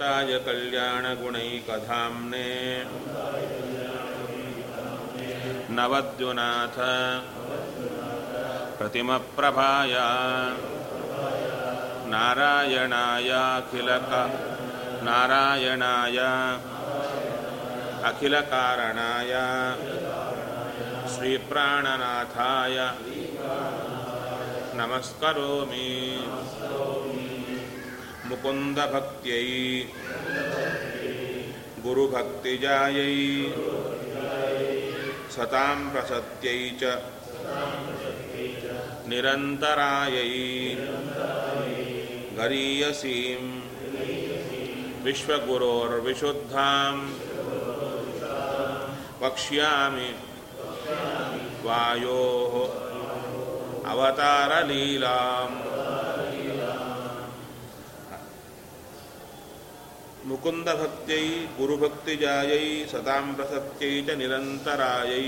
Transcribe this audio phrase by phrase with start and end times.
[0.00, 2.82] ताय कल्याणगुणैकधाम्ने
[5.68, 6.78] नवद्युनाथ।
[8.78, 9.94] प्रतिमप्रभाय।
[12.10, 14.10] नारायणायाखिलक
[15.02, 16.18] नारायणाय।
[18.04, 19.32] अखिलकारणाय।
[21.08, 22.88] श्रीप्राणनाथाय।
[24.74, 26.18] नमस्करोमि।
[28.30, 29.44] मुकुन्दभक्त्यै
[31.84, 33.14] गुरुभक्तिजायै
[35.34, 36.82] सतां प्रसत्यै च
[39.10, 40.32] निरन्तरायै
[42.38, 43.44] गरीयसीं
[45.06, 46.96] विश्वगुरोर्विशुद्धां
[49.22, 50.10] वक्ष्यामि
[51.64, 52.54] वायोः
[53.92, 55.67] अवतारलीलाम्
[60.27, 61.23] मुकुन्दभक्त्यै
[61.57, 62.61] गुरुभक्तिजायै
[62.91, 65.25] सतां प्रसत्यै च निरन्तरायै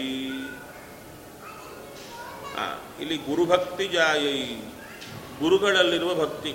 [2.57, 2.65] ಆ,
[2.99, 4.37] ಇಲ್ಲಿ ಗುರುಭಕ್ತಿ ಜಾಯೈ
[5.39, 6.51] ಗುರುಗಳಲ್ಲಿರುವ ಭಕ್ತಿ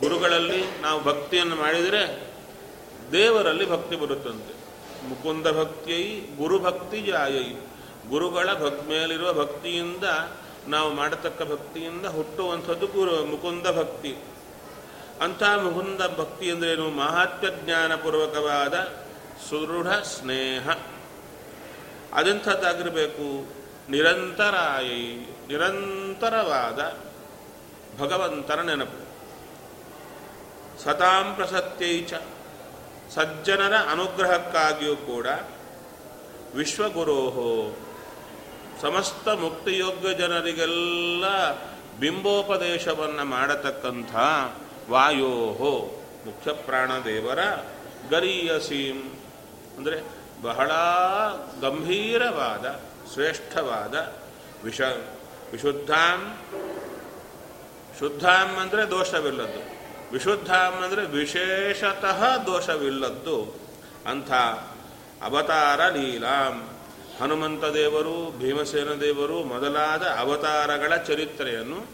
[0.00, 2.02] ಗುರುಗಳಲ್ಲಿ ನಾವು ಭಕ್ತಿಯನ್ನು ಮಾಡಿದರೆ
[3.12, 4.54] ದೇವರಲ್ಲಿ ಭಕ್ತಿ ಬರುತ್ತಂತೆ
[5.08, 6.04] ಮುಕುಂದ ಭಕ್ತಿಯೈ
[6.36, 7.46] ಗುರುಭಕ್ತಿ ಜಾಯೈ
[8.08, 10.06] ಗುರುಗಳ ಭಕ್ ಮೇಲಿರುವ ಭಕ್ತಿಯಿಂದ
[10.68, 14.12] ನಾವು ಮಾಡತಕ್ಕ ಭಕ್ತಿಯಿಂದ ಹುಟ್ಟುವಂಥದ್ದು ಗುರು ಮುಕುಂದ ಭಕ್ತಿ
[15.21, 16.89] ಅಂಥ ಮುಗುಂದ ಭಕ್ತಿ ಅಂದ್ರೇನು?
[16.89, 18.73] ಮಹಾತ್ಮ ಜ್ಞಾನಪೂರ್ವಕವಾದ
[19.49, 20.69] ಸುದೃಢ ಸ್ನೇಹ.
[22.13, 23.53] ಅದೆಂಥದ್ದಾಗಿರಬೇಕು.
[23.91, 26.97] ನಿರಂತರಾಯಿ, ನಿರಂತರವಾದ
[28.01, 29.11] ಭಗವಂತನ ನೆನಪು.
[30.83, 32.13] ಸತಾಂ ಪ್ರಸತ್ಯೈಚ
[33.15, 35.27] ಸಜ್ಜನರ ಅನುಗ್ರಹಕ್ಕಾಗಿಯೂ ಕೂಡ
[36.55, 37.77] ವಿಶ್ವಗುರೋಹೋ.
[38.81, 41.51] ಸಮಸ್ತ ಮುಕ್ತಿಯೋಗ್ಯ ಜನರಿಗೆಲ್ಲ
[41.99, 44.15] ಬಿಂಬೋಪದೇಶವನ್ನು ಮಾಡತಕ್ಕಂಥ
[44.91, 47.39] ವಾಯೋಹೋ ಮುಖ್ಯ ಪ್ರಾಣದೇವರ
[48.11, 49.13] ಗರೀಯಸೀಂ.
[49.77, 50.03] ಅಂದರೆ
[50.41, 50.71] ಬಹಳ
[51.61, 52.79] ಗಂಭೀರವಾದ,
[53.13, 54.13] ಶ್ರೇಷ್ಠವಾದ,
[54.63, 54.81] ವಿಷ,
[55.51, 56.19] ವಿಶುದ್ಧಾಂ,
[57.99, 59.61] ಶುದ್ಧಾಂ ಅಂದರೆ ದೋಷವಿಲ್ಲದ್ದು.
[60.11, 63.59] ವಿಶುದ್ಧಾಂ ಅಂದರೆ ವಿಶೇಷತಃ ದೋಷವಿಲ್ಲದ್ದು.
[64.05, 64.31] ಅಂಥ
[65.21, 66.69] ಅವತಾರ ಲೀಲಾಂ.
[67.21, 71.85] ಹನುಮಂತ ದೇವರು, ಭೀಮಸೇನ ದೇವರು ಮೊದಲಾದ ಅವತಾರಗಳ ಚರಿತ್ರೆಯನ್ನು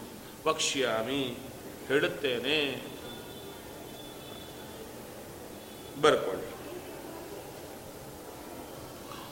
[0.46, 1.38] ವಕ್ಷ್ಯಾಮಿ
[1.88, 2.87] ಹೇಳುತ್ತೇನೆ.
[6.02, 6.46] ಬರ್ಕೊಳ್ಳಿ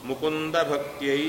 [0.06, 1.22] ಮುಕುಂದ ಭಕ್ತಿಯೈ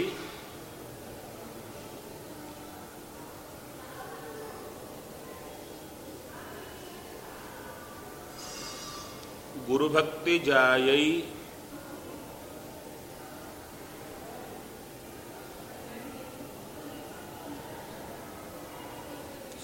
[9.67, 11.03] ಗುರುಭಕ್ತಿ ಜಾಯೈ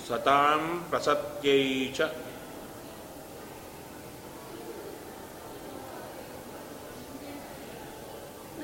[0.08, 1.64] ಸತಾಂ ಪ್ರಸತ್ಯೈ
[1.98, 2.10] ಚ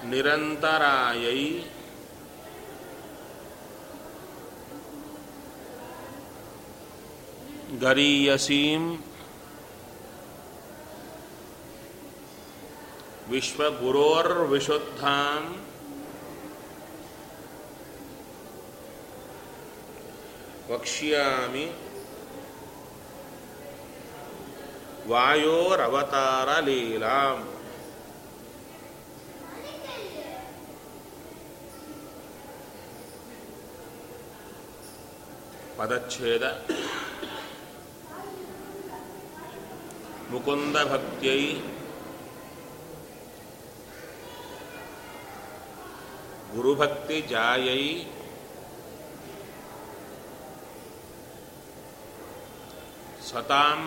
[0.06, 1.42] ನಿರಂತರಾಯೈ
[7.80, 8.84] ಗರೀಯಸೀಂ
[14.12, 15.44] ವಿಶ್ವಗುರೋರ್ವಿಶುದ್ಧಾಂ
[20.70, 21.66] ವಕ್ಷ್ಯಾಮಿ
[25.10, 26.50] ವಾಯೋರವತಾರ
[35.80, 36.46] ಲೀಲಾಂ ಪದಚ್ಛೇದ
[40.32, 41.44] ಮುಕುಂದ ಭಕ್ತಿಯೈ
[46.54, 47.84] ಗುರುಭಕ್ತಿ ಜಾಯೈ
[53.30, 53.82] ಸತಾಂ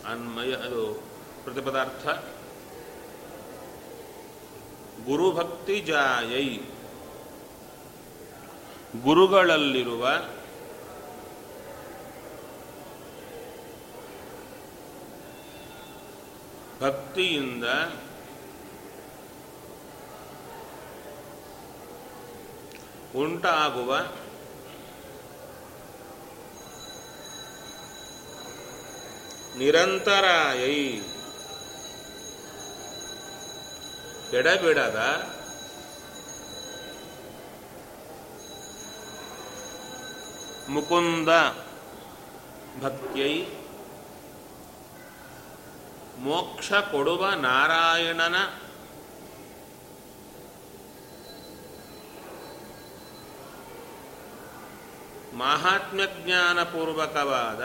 [0.06, 1.04] ಅನ್ಮಯ ಅದು
[1.44, 2.08] ಪ್ರತಿಪದಾರ್ಥ.
[5.06, 6.58] ಗುರುಭಕ್ತಿ ಜಾಯೈ.
[9.04, 10.10] ಗುರುಗಳಲ್ಲಿರುವ
[16.82, 17.64] ಭಕ್ತಿಯಿಂದ
[23.14, 23.92] ಉಂಟಾಗುವ
[29.56, 30.78] ನಿರಂತರಾಯೈ
[34.38, 35.00] ಎಡಬಿಡದ
[40.70, 41.30] ಮುಕುಂದ
[42.82, 43.36] ಭಕ್ತಿಯೈ
[46.20, 48.38] ಮೋಕ್ಷ ಕೊಡುವ ನಾರಾಯಣನ
[55.38, 57.62] ಮಾಹಾತ್ಮ್ಯ ಜ್ಞಾನಪೂರ್ವಕವಾದ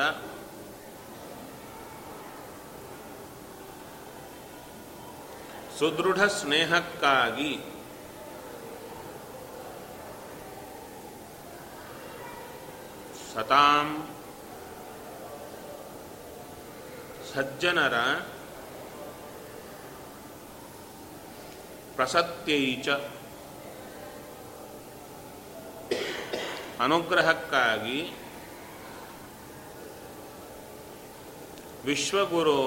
[5.79, 7.53] ಸುದೃಢ ಸ್ನೇಹಕ್ಕಾಗಿ
[13.29, 13.89] ಸತಾಂ
[17.31, 17.97] ಸಜ್ಜನರ
[21.97, 22.89] ಪ್ರಸತ್ಯೈಚ
[26.81, 28.01] ಅನುಗ್ರಹಕ್ಕಾಗಿ
[31.85, 32.61] ವಿಶ್ವಗುರೋ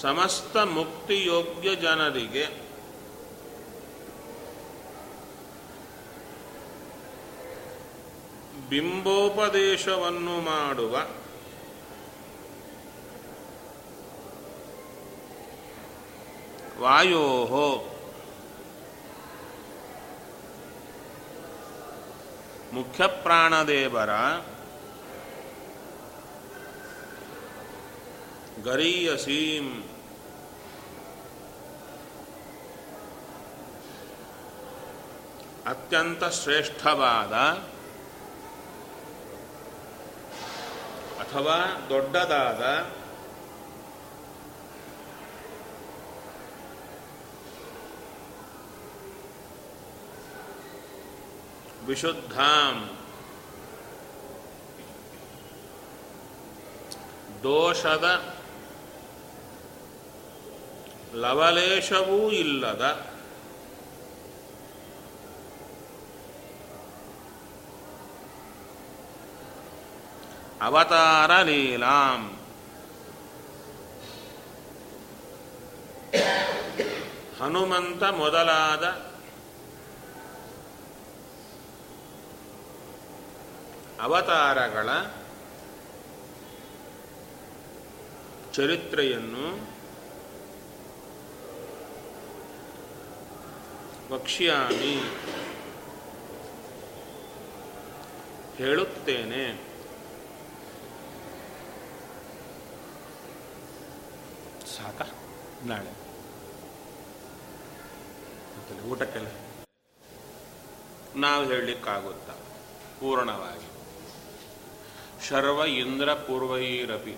[0.00, 2.44] ಸಮಸ್ತ ಮುಕ್ತಿಯೋಗ್ಯ ಜನರಿಗೆ
[8.68, 10.94] ಬಿಂಬೋಪದೇಶವನ್ನು ಮಾಡುವ
[22.76, 24.12] ವಾಯೋ ಮುಖ್ಯಪ್ರಾಣದೇವರ
[28.64, 29.66] ಗರೀಯಸೀಂ
[35.66, 37.34] ಅತ್ಯಂತ ಶ್ರೇಷ್ಠವಾದ
[41.22, 41.56] ಅಥವಾ
[41.88, 42.62] ದೊಡ್ಡದಾದ
[51.86, 52.98] ವಿಶುದ್ಧಾಂ.
[57.42, 58.34] ದೋಷದ
[61.14, 63.06] ಲವಲೇಶವೂ ಇಲ್ಲದ
[70.62, 72.22] ಅವತಾರ ಲೀಲಾಂ.
[77.40, 79.15] ಹನುಮಂತ ಮೊದಲಾದ
[84.00, 84.88] ಅವತಾರಗಳ
[88.52, 89.76] ಚರಿತ್ರೆಯನ್ನು
[94.14, 95.02] ವಕ್ಷ್ಯಾಮಿ
[98.56, 99.54] ಹೇಳುತ್ತೇನೆ.
[104.76, 105.02] ಸಾಕ?
[105.62, 106.06] ನಾಳೆ.
[108.80, 109.28] ಊಟಕ್ಕೆಲ್ಲ?
[111.16, 112.32] ನಾವು ಹೇಳಲಿಕ್ಕಾಗುತ್ತಾ?
[113.00, 113.75] ಪೂರ್ಣವಾಗಿ.
[115.26, 117.14] ಶರ್ವ ಇಂದ್ರ ಪೂರ್ವೈರಪಿ.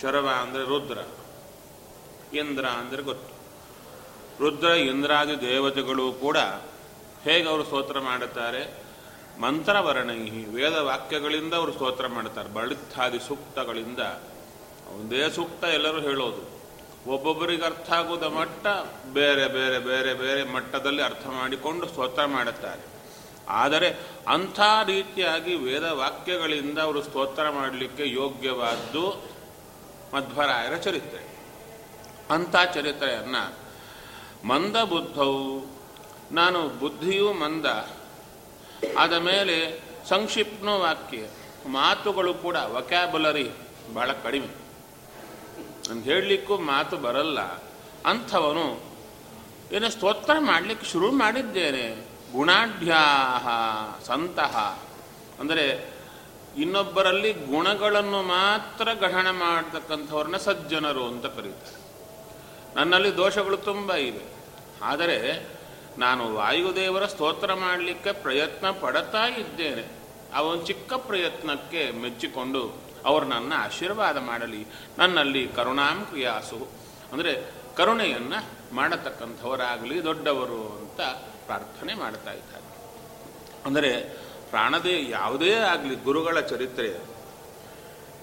[0.00, 0.98] ಶರ್ವ ಅಂದರೆ ರುದ್ರ,
[2.36, 3.32] ಇಂದ್ರ ಅಂದರೆ ಗೊತ್ತು.
[4.40, 6.38] ರುದ್ರ, ಇಂದ್ರಾದಿ ದೇವತೆಗಳು ಕೂಡ
[7.24, 8.62] ಹೇಗೆ ಅವರು ಸ್ತೋತ್ರ ಮಾಡುತ್ತಾರೆ?
[9.40, 10.18] ಮಂತ್ರವರ್ಣೈ
[10.54, 14.02] ವೇದ ವಾಕ್ಯಗಳಿಂದ ಅವರು ಸ್ತೋತ್ರ ಮಾಡ್ತಾರೆ ಬಳಿತ್ಥಾದಿ ಸೂಕ್ತಗಳಿಂದ.
[14.94, 16.42] ಒಂದೇ ಸೂಕ್ತ ಎಲ್ಲರೂ ಹೇಳೋದು.
[17.12, 18.66] ಒಬ್ಬೊಬ್ಬರಿಗೆ ಅರ್ಥ ಆಗುವುದ ಮಟ್ಟ
[19.12, 22.95] ಬೇರೆ ಬೇರೆ ಬೇರೆ ಬೇರೆ ಮಟ್ಟದಲ್ಲಿ ಅರ್ಥ ಮಾಡಿಕೊಂಡು ಸ್ತೋತ್ರ ಮಾಡುತ್ತಾರೆ.
[23.48, 23.94] ಆದರೆ
[24.28, 29.30] ಅಂಥ ರೀತಿಯಾಗಿ ವೇದ ವಾಕ್ಯಗಳಿಂದ ಅವರು ಸ್ತೋತ್ರ ಮಾಡಲಿಕ್ಕೆ ಯೋಗ್ಯವಾದ್ದು
[30.14, 31.36] ಮಧ್ವರಾಯರ ಚರಿತ್ರೆ.
[32.30, 33.54] ಅಂಥ ಚರಿತ್ರೆಯನ್ನು,
[34.48, 35.66] ಮಂದ ಬುದ್ಧವು
[36.32, 37.66] ನಾನು ಬುದ್ಧಿಯೂ ಮಂದ,
[38.98, 41.18] ಆದ ಮೇಲೆ ಸಂಕ್ಷಿಪ್ನ ವಾಕ್ಯ,
[41.68, 43.50] ಮಾತುಗಳು ಕೂಡ ವಕ್ಯಾಬುಲರಿ
[43.94, 44.66] ಬಹಳ ಕಡಿಮೆ.
[45.90, 47.40] ಅಂತ ಹೇಳಲಿಕ್ಕೂ ಮಾತು ಬರಲ್ಲ.
[48.06, 48.80] ಅಂಥವನು
[49.72, 52.05] ಏನೋ ಸ್ತೋತ್ರ ಮಾಡಲಿಕ್ಕೆ ಶುರು ಮಾಡಿದ್ದೇನೆ.
[52.36, 53.48] ಗುಣಾಢ್ಯಾಹ
[54.04, 54.82] ಸಂತಹ
[55.40, 55.96] ಅಂದರೆ
[56.56, 61.86] ಇನ್ನೊಬ್ಬರಲ್ಲಿ ಗುಣಗಳನ್ನು ಮಾತ್ರ ಗ್ರಹಣ ಮಾಡತಕ್ಕಂಥವ್ರನ್ನ ಸಜ್ಜನರು ಅಂತ ಕರೀತಾರೆ.
[62.74, 64.24] ನನ್ನಲ್ಲಿ ದೋಷಗಳು ತುಂಬ ಇವೆ.
[64.82, 65.46] ಆದರೆ
[65.98, 69.84] ನಾನು ವಾಯುದೇವರ ಸ್ತೋತ್ರ ಮಾಡಲಿಕ್ಕೆ ಪ್ರಯತ್ನ ಪಡುತ್ತಾ ಇದ್ದೇನೆ.
[70.34, 74.66] ಆ ಒಂದು ಚಿಕ್ಕ ಪ್ರಯತ್ನಕ್ಕೆ ಮೆಚ್ಚಿಕೊಂಡು ಅವರು ನನ್ನ ಆಶೀರ್ವಾದ ಮಾಡಲಿ.
[74.98, 76.68] ನನ್ನಲ್ಲಿ ಕರುಣಾಂ ಕ್ರಿಯಾಸು
[77.12, 81.00] ಅಂದರೆ ಕರುಣೆಯನ್ನು ಮಾಡತಕ್ಕಂಥವರಾಗಲಿ ದೊಡ್ಡವರು ಅಂತ
[81.46, 82.64] ಪ್ರಾರ್ಥನೆ ಮಾಡ್ತಾ ಇದ್ದಾರೆ.
[83.66, 83.90] ಅಂದರೆ
[84.50, 86.90] ಪ್ರಾಣದೇ ಯಾವುದೇ ಆಗಲಿ ಗುರುಗಳ ಚರಿತ್ರೆ.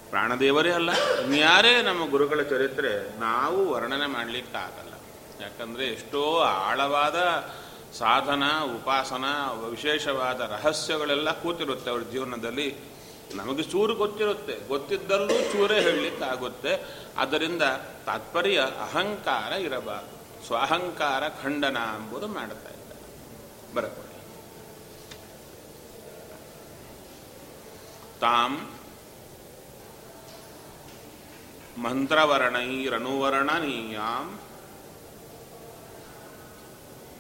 [0.10, 0.92] ಪ್ರಾಣದೇವರೇ ಅಲ್ಲ,
[1.24, 4.94] ಇನ್ಯಾರೇ ನಮ್ಮ ಗುರುಗಳ ಚರಿತ್ರೆ ನಾವು ವರ್ಣನೆ ಮಾಡಲಿಕ್ಕಾಗಲ್ಲ
[5.44, 7.20] ಯಾಕಂದರೆ ಎಷ್ಟೋ ಆಳವಾದ
[8.00, 8.44] ಸಾಧನ,
[8.76, 9.26] ಉಪಾಸನ,
[9.70, 12.68] ವಿಶೇಷವಾದ ರಹಸ್ಯಗಳೆಲ್ಲ ಕೂತಿರುತ್ತೆ ಅವ್ರ ಜೀವನದಲ್ಲಿ.
[13.36, 16.74] ನಮಗೆ ಚೂರು ಗೊತ್ತಿರುತ್ತೆ, ಗೊತ್ತಿದ್ದಲ್ಲೂ ಚೂರೇ ಹೇಳಲಿಕ್ಕಾಗುತ್ತೆ
[17.18, 17.64] ಅದರಿಂದ
[18.06, 20.18] ತಾತ್ಪರ್ಯ ಅಹಂಕಾರ ಇರಬಾರದು.
[20.48, 22.73] ಸ್ವಾಹಂಕಾರ ಖಂಡನ ಎಂಬುದು ಮಾಡುತ್ತೆ
[23.74, 24.14] ಬರಕೊಳ್ಳಿ
[28.20, 28.70] ತಾಂ
[31.78, 34.40] ಮಂತ್ರವರ್ಣೈರನುವರ್ಣನೀಯಾಂ.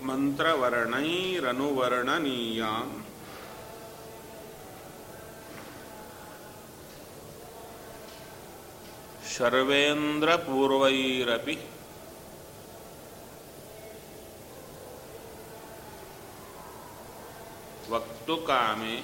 [0.07, 3.05] ಮಂತ್ರವರ್ಣೈರನುವರ್ಣನೀಯಾಂ.
[9.37, 11.72] ಶರ್ವೇಂದ್ರಪೂರ್ವೈರಪಿ
[17.91, 18.95] ವಕ್ತುಕಾಮೆ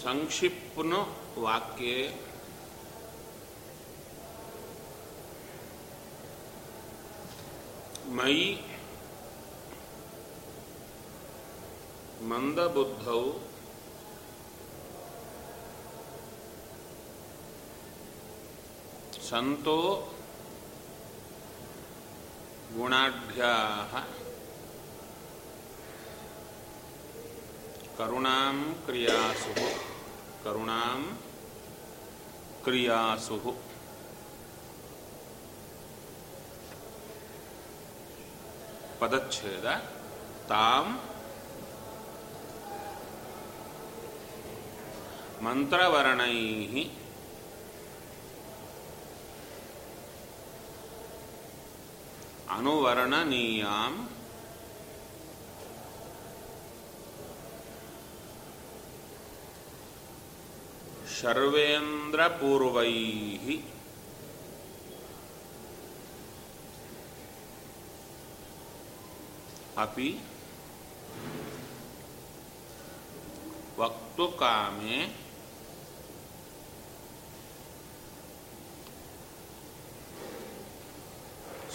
[0.00, 1.00] ಸಂಕ್ಷಿಪ್ನು
[1.38, 1.96] ವಾಕ್ಯೆ
[8.16, 8.48] ಮಯಿ
[12.28, 13.22] ಮಂದಬುದ್ಧೌ
[19.28, 19.78] ಸಂತೋ
[22.76, 23.52] ಗುಣಾಢ್ಯಾ
[27.98, 29.52] ಕರುಣಾಂ ಕ್ರಿಯಾಸು
[30.44, 31.02] ಕರುಣಾಂ
[32.64, 33.38] ಕ್ರಿಯಾಸು
[39.00, 39.66] ಪದಚ್ಛೇದ.
[40.48, 40.86] ತಾಂ
[45.44, 46.36] ಮಂತ್ರವರ್ಣೈ
[52.54, 53.94] ಅನುವರ್ಣನೀಯಾಂ
[61.56, 62.92] ಶರ್ವೇಂದ್ರಪೂರ್ವೈ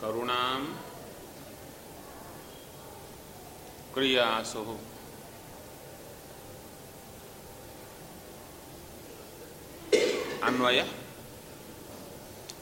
[0.05, 0.63] ಸಂತಹ ಗುಣಾಢ್ಯಾ ಕರುಣಾಂ
[3.95, 4.63] ಕ್ರಿಯಾಸು
[10.45, 10.81] ಅನ್ವಯ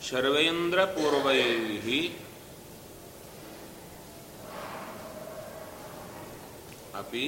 [0.08, 1.40] ಶರ್ವೇಂದ್ರಪೂರ್ವೈ
[6.94, 7.26] ಅಪಿ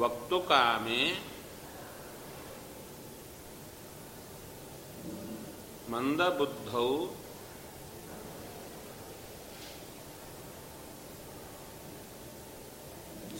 [0.00, 1.02] ವಕ್ತುಕಾಮೆ
[5.90, 6.88] ಮಂದಬುದ್ಧೌ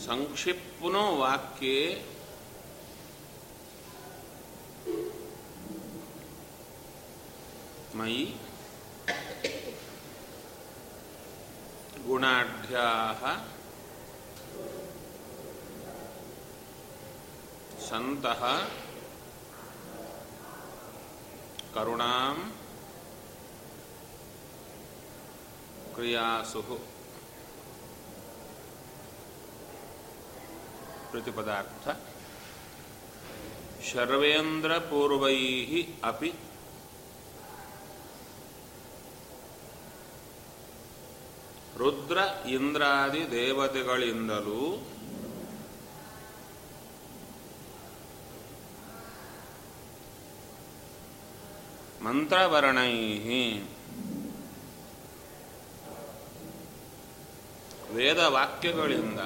[0.06, 1.78] संक्षिप्नो वाक्ये
[7.96, 8.22] मयि
[12.06, 13.22] गुणाढ्याः
[17.88, 18.42] सन्तः
[21.74, 22.34] करुणां
[25.96, 26.70] क्रियासुः
[31.16, 31.88] ಪ್ರತಿಪದಾರ್ಥ
[33.88, 35.36] ಶರ್ವೇಂದ್ರಪೂರ್ವೈ
[36.04, 36.30] ಅಪಿ.
[41.78, 42.18] ರುದ್ರ
[42.48, 44.62] ಇಂದ್ರಾದಿ ದೇವತೆಗಳಿಂದಲೂ
[52.02, 52.92] ಮಂತ್ರವರ್ಣೈ
[57.92, 59.20] ವೇದವಾಕ್ಯಗಳಿಂದ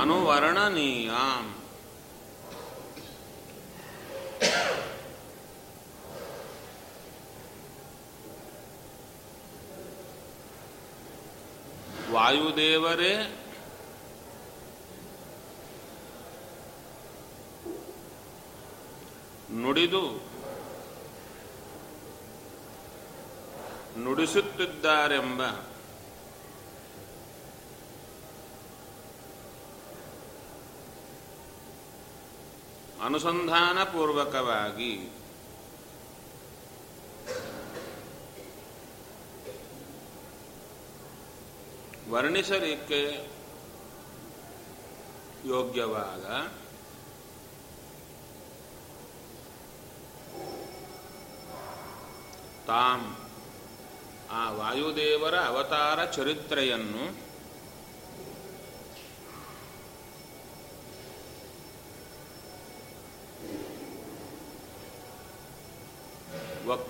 [0.00, 1.10] ಅನುವರ್ಣನೀಯ.
[12.12, 13.42] ವಾಯುದೇವರೇ
[19.52, 20.02] ನುಡಿದು
[24.02, 25.42] ನುಡಿಸುತ್ತಿದ್ದಾರೆಂಬ
[33.06, 34.92] ಅನುಸಂಧಾನಪೂರ್ವಕವಾಗಿ
[42.10, 43.00] ವರ್ಣಿಸಲಿಕ್ಕೆ
[45.46, 46.26] ಯೋಗ್ಯವಾದ
[52.68, 53.02] ತಾಂ
[54.32, 57.04] ಆ ವಾಯುದೇವರ ಅವತಾರ ಚರಿತ್ರೆಯನ್ನು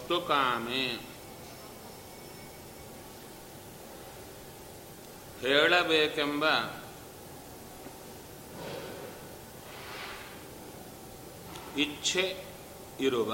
[0.08, 0.82] ವಕ್ತುಕಾಮೆ
[5.40, 6.44] ಹೇಳಬೇಕೆಂಬ
[11.76, 12.24] ಇಚ್ಛೆ
[13.00, 13.32] ಇರುವ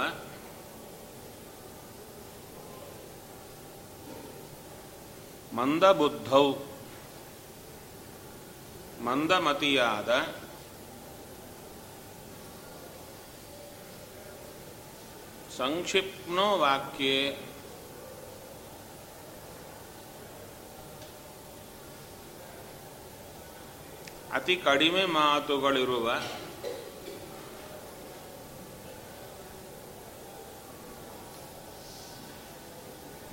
[5.52, 6.46] ಮಂದಬುದ್ಧೌ
[9.04, 10.10] ಮಂದಮತಿಯಾದ
[15.62, 17.16] ಸಂಕ್ಷಿಪ್ನೋ ವಾಕ್ಯೆ.
[24.32, 26.06] ಅತಿ ಕಡಿಮೆ ಮಾತುಗಳಿರುವ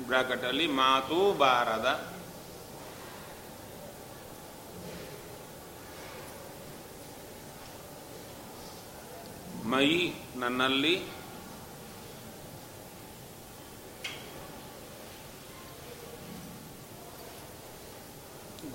[0.07, 1.89] ಬ್ರಾಕೆಟಲ್ಲಿ ಮಾತೂ ಬಾರದ
[9.65, 9.87] ಮೈ
[10.35, 11.18] ನನ್ನಲ್ಲಿ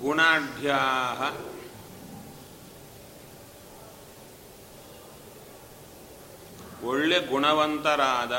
[0.05, 0.79] ಗುಣಾಢ್ಯಾ
[6.83, 8.33] ಒಳ್ಳೆ ಗುಣವಂತರಾದ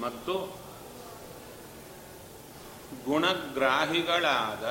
[0.00, 0.34] ಮತ್ತು
[3.04, 4.64] ಗುಣಗ್ರಾಹಿಗಳಾದ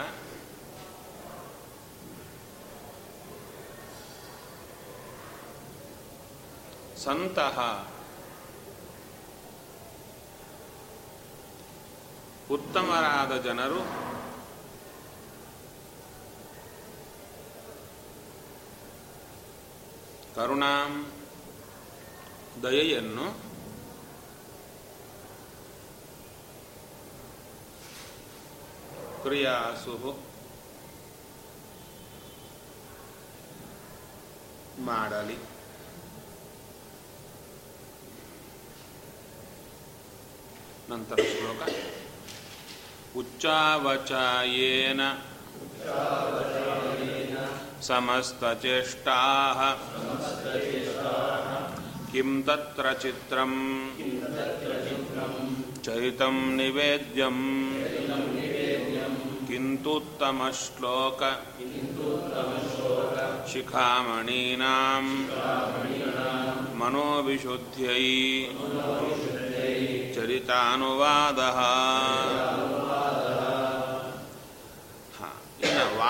[6.97, 7.57] ಸಂತಹ
[12.55, 13.79] ಉತ್ತಮರಾದ ಜನರು
[20.36, 20.93] ಕರುಣಾಂ
[22.63, 23.27] ದಯೆಯನ್ನು
[29.23, 29.95] ಕ್ರಿಯಾಸು
[34.88, 35.38] ಮಾಡಲಿ.
[40.91, 41.62] ನಂತರ ಶ್ಲೋಕ.
[43.17, 44.99] उच्चावचायेन
[47.88, 49.60] समस्तचेष्टाः।
[52.12, 53.58] किं तत्र चित्रम्
[55.86, 57.43] चरितं निवेद्यम्
[59.47, 61.21] किन्तुत्तमश्लोक
[62.08, 65.06] उत्तमश्लोकशिखामणीनां
[66.80, 68.08] मनोविशुद्ध्यै
[70.15, 71.60] चरितानुवादः।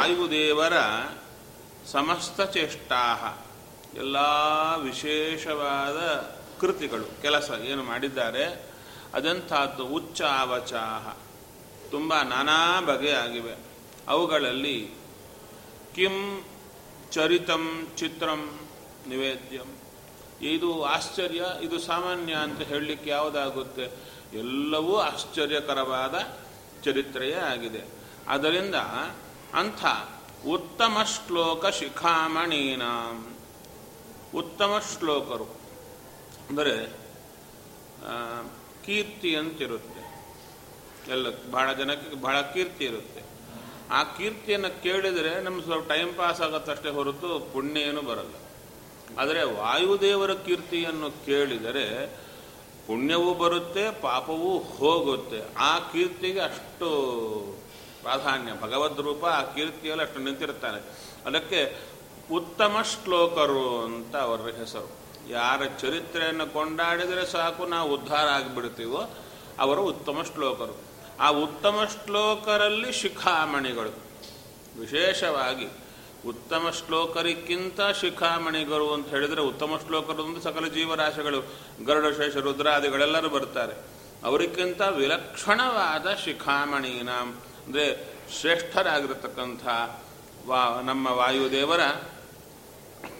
[0.07, 0.73] ವಾಯುದೇವರ
[1.91, 3.01] ಸಮಸ್ತ ಚೇಷ್ಟಾ
[3.95, 4.17] ಎಲ್ಲ
[4.81, 5.99] ವಿಶೇಷವಾದ
[6.61, 8.65] ಕೃತಿಗಳು, ಕೆಲಸ ಏನು ಮಾಡಿದ್ದಾರೆ,
[9.13, 11.15] ಅದಂಥದ್ದು ಉಚ್ಚಾವಚಾಹ
[11.91, 13.55] ತುಂಬ ನಾನಾ ಬಗೆಯಾಗಿವೆ
[14.07, 14.89] ಅವುಗಳಲ್ಲಿ
[15.95, 16.45] ಕಿಂ
[17.11, 18.59] ಚರಿತಂ ಚಿತ್ರಂ
[19.07, 19.77] ನಿವೇದ್ಯಂ.
[20.41, 23.91] ಇದು ಆಶ್ಚರ್ಯ, ಇದು ಸಾಮಾನ್ಯ ಅಂತ ಹೇಳಲಿಕ್ಕೆ ಯಾವುದಾಗುತ್ತೆ?
[24.37, 26.15] ಎಲ್ಲವೂ ಆಶ್ಚರ್ಯಕರವಾದ
[26.83, 27.81] ಚರಿತ್ರೆಯೇ ಆಗಿದೆ.
[28.27, 28.75] ಅದರಿಂದ
[29.53, 29.85] ಅಂಥ
[30.47, 32.81] ಉತ್ತಮ ಶ್ಲೋಕ ಶಿಖಾಮಣೀನ.
[34.35, 35.43] ಉತ್ತಮ ಶ್ಲೋಕರು.
[36.49, 36.89] ಅಂದರೆ
[38.85, 39.97] ಕೀರ್ತಿ ಅಂತಿರುತ್ತೆ.
[41.11, 43.21] ಎಲ್ಲ ಬಹಳ ಜನಕ್ಕೆ ಬಹಳ ಕೀರ್ತಿ ಇರುತ್ತೆ.
[43.91, 48.33] ಆ ಕೀರ್ತಿಯನ್ನು ಕೇಳಿದರೆ ನಮ್ಗೆ ಸ್ವಲ್ಪ ಟೈಮ್ ಪಾಸ್ ಆಗತ್ತಷ್ಟೇ ಹೊರತು ಪುಣ್ಯ ಏನು ಬರಲ್ಲ.
[49.19, 52.07] ಆದರೆ ವಾಯುದೇವರ ಕೀರ್ತಿಯನ್ನು ಕೇಳಿದರೆ
[52.87, 55.55] ಪುಣ್ಯವೂ ಬರುತ್ತೆ, ಪಾಪವೂ ಹೋಗುತ್ತೆ.
[55.57, 56.89] ಆ ಕೀರ್ತಿಗೆ ಅಷ್ಟು
[58.07, 58.51] ಪ್ರಾಧಾನ್ಯ.
[58.61, 60.79] ಭಗವದ್ ರೂಪ ಆ ಕೀರ್ತಿಯಲ್ಲಿ ಅಷ್ಟು ನಿಂತಿರ್ತಾನೆ
[61.25, 61.61] ಅದಕ್ಕೆ
[62.31, 64.89] ಉತ್ತಮ ಶ್ಲೋಕರು ಅಂತ ಅವರ ಹೆಸರು.
[65.29, 69.01] ಯಾರ ಚರಿತ್ರೆಯನ್ನು ಕೊಂಡಾಡಿದರೆ ಸಾಕು, ನಾವು ಉದ್ಧಾರ ಆಗಿಬಿಡ್ತೀವೋ
[69.59, 70.75] ಅವರು ಉತ್ತಮ ಶ್ಲೋಕರು.
[71.19, 73.91] ಆ ಉತ್ತಮ ಶ್ಲೋಕರಲ್ಲಿ ಶಿಖಾಮಣಿಗಳು.
[74.79, 75.67] ವಿಶೇಷವಾಗಿ
[76.27, 81.39] ಉತ್ತಮ ಶ್ಲೋಕರಿಗಿಂತ ಶಿಖಾಮಣಿಗಳು ಅಂತ ಹೇಳಿದರೆ ಉತ್ತಮ ಶ್ಲೋಕರು ಒಂದು ಸಕಲ ಜೀವರಾಶಿಗಳು.
[81.85, 83.75] ಗರುಡಶೇಷ ರುದ್ರಾದಿಗಳೆಲ್ಲರೂ ಬರ್ತಾರೆ.
[84.23, 87.09] ಅವರಿಗಿಂತ ವಿಲಕ್ಷಣವಾದ ಶಿಖಾಮಣಿನ
[87.67, 89.67] ಅಂದರೆ ಶ್ರೇಷ್ಠರಾಗಿರತಕ್ಕಂಥ
[90.47, 91.79] ವಾ ನಮ್ಮ ವಾಯುದೇವರ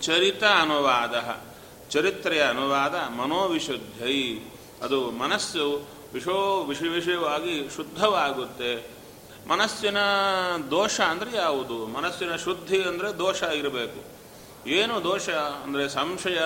[0.02, 1.44] ಚರಿತ ಅನುವಾದ,
[1.90, 4.46] ಚರಿತ್ರೆಯ ಅನುವಾದ ಮನೋವಿಶುದ್ಧೈ.
[4.84, 8.98] ಅದು ಮನಸ್ಸು ವಿಶೋ ವಿಷ ವಿಷಯವಾಗಿ ಶುದ್ಧವಾಗುತ್ತೆ.
[9.48, 9.98] ಮನಸ್ಸಿನ
[10.72, 11.86] ದೋಷ ಅಂದರೆ ಯಾವುದು?
[11.86, 14.04] ಮನಸ್ಸಿನ ಶುದ್ಧಿ ಅಂದರೆ ದೋಷ ಇರಬೇಕು.
[14.70, 16.40] ಏನು ದೋಷ ಅಂದರೆ ಸಂಶಯ,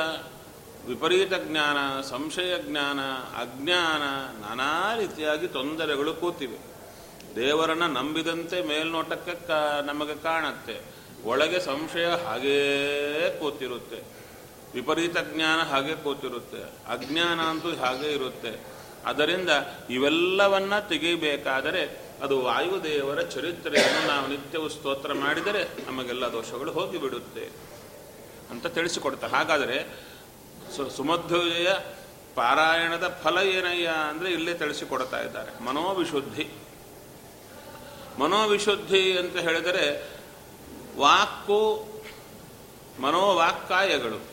[0.88, 3.00] ವಿಪರೀತ ಜ್ಞಾನ, ಸಂಶಯ ಜ್ಞಾನ,
[3.42, 4.04] ಅಜ್ಞಾನ,
[4.42, 6.71] ನಾನಾ ರೀತಿಯಾಗಿ ತೊಂದರೆಗಳು ಕೂತಿವೆ.
[7.36, 11.02] ದೇವರನ್ನ ನಂಬಿದಂತೆ ಮೇಲ್ನೋಟಕ್ಕೆ ನಮಗೆ ಕಾಣುತ್ತೆ.
[11.24, 14.04] ಒಳಗೆ ಸಂಶಯ ಹಾಗೇ ಕೂತಿರುತ್ತೆ.
[14.74, 16.64] ವಿಪರೀತ ಜ್ಞಾನ ಹಾಗೆ ಕೂತಿರುತ್ತೆ.
[16.64, 18.82] ಅಜ್ಞಾನ ಅಂತೂ ಹಾಗೆ ಇರುತ್ತೆ.
[19.06, 19.50] ಅದರಿಂದ
[19.90, 27.50] ಇವೆಲ್ಲವನ್ನ ತೆಗೆಯಬೇಕಾದರೆ ಅದು ವಾಯುದೇವರ ಚರಿತ್ರೆಯನ್ನು ನಾವು ನಿತ್ಯವೂ ಸ್ತೋತ್ರ ಮಾಡಿದರೆ ನಮಗೆಲ್ಲ ದೋಷಗಳು ಹೋಗಿಬಿಡುತ್ತೆ
[28.50, 30.08] ಅಂತ ತಿಳಿಸಿಕೊಡ್ತ ಹಾಗಾದರೆ
[30.98, 31.68] ಸುಮಧ್ವಯ
[32.36, 35.64] ಪಾರಾಯಣದ ಫಲ ಏನಯ್ಯ ಅಂದರೆ ಇಲ್ಲೇ ತಿಳಿಸಿಕೊಡ್ತಾ ಇದ್ದಾರೆ.
[35.64, 36.48] ಮನೋವಿಶುದ್ಧಿ.
[38.20, 40.12] ಮನೋವಿಶುದ್ಧಿ ಅಂತ ಹೇಳಿದರೆ
[41.00, 41.92] ವಾಕು
[43.02, 44.32] ಮನೋವಾಕ್ಕಾಯಗಳು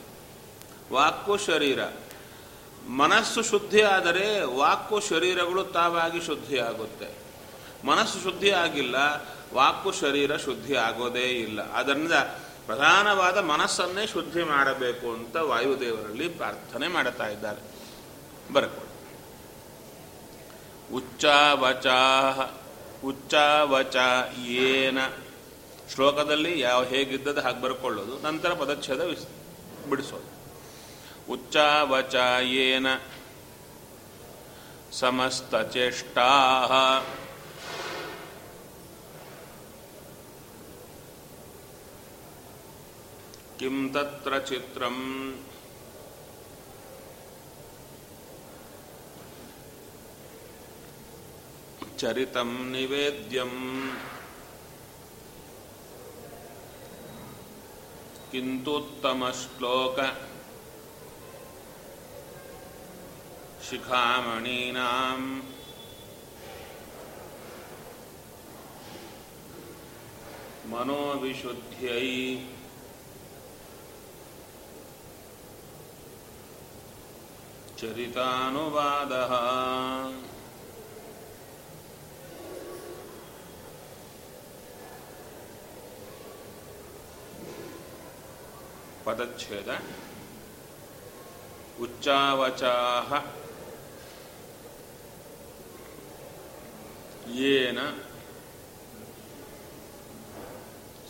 [0.93, 1.81] ವಾಕು ಶರೀರ.
[2.89, 7.29] ಮನಸ್ಸು ಶುದ್ಧಿ ಆದರೆ ವಾಕು ಶರೀರಗಳು ತಾವಾಗಿ ಶುದ್ಧಿ ಆಗುತ್ತೆ.
[7.87, 8.97] ಮನಸ್ಸು ಶುದ್ಧಿ ಆಗಿಲ್ಲ
[9.55, 11.73] ವಾಕು ಶರೀರ ಶುದ್ಧಿ ಆಗೋದೇ ಇಲ್ಲ.
[11.73, 12.13] ಅದರಿಂದ
[12.67, 17.63] ಪ್ರಧಾನವಾದ ಮನಸ್ಸನ್ನೇ ಶುದ್ಧಿ ಮಾಡಬೇಕು ಅಂತ ವಾಯುದೇವರಲ್ಲಿ ಪ್ರಾರ್ಥನೆ ಮಾಡುತ್ತಾ ಇದ್ದಾರೆ.
[18.53, 18.89] ಬರ್ಕೊಳ್ಳಿ.
[20.95, 21.87] ಉಚ್ಚಾವಚ
[23.06, 23.98] ಉಚ್ಚಾವಚ
[24.68, 25.00] ಏನ
[25.94, 29.26] ಶ್ಲೋಕದಲ್ಲಿ ಯಾವ ಹೇಗಿದ್ದದ್ದು ಹಾಗೆ ಬರ್ಕೊಳ್ಳೋದು ನಂತರ ಪದಚ್ಛೇದ ವಿಸ್
[29.90, 30.30] ಬಿಡಿಸೋದು
[31.30, 32.16] ಉಚ್ಚಾವಚ
[32.64, 32.88] ಏನ
[35.00, 36.30] ಸಮಸ್ತಚೇಷ್ಟಾ
[43.60, 45.02] किं तत्र चित्रम्
[51.99, 53.91] चरितं निवेद्यम्।
[58.33, 59.97] किन्तुत्तमश्लोक
[63.65, 65.43] शिखामणीनाम्।
[70.67, 72.47] मनोविशुद्ध्यै
[77.79, 79.33] चरितानुवादः
[89.09, 89.71] ಪದಚ್ಛೇದ.
[91.83, 93.11] ಉಚ್ಚಾವಚಾಹ
[97.37, 97.79] ಯೇನ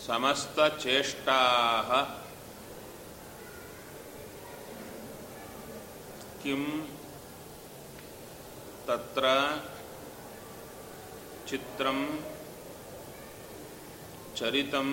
[0.07, 1.39] ಸಮಸ್ತಚೇಷ್ಟಾ
[6.43, 6.65] ಕಿಂ
[8.87, 9.25] ತತ್ರ
[11.51, 11.99] ಚಿತ್ರಂ
[14.39, 14.89] ಚರಿತಂ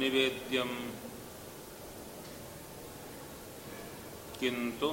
[0.00, 0.72] निवेद्यं
[4.40, 4.90] किन्तु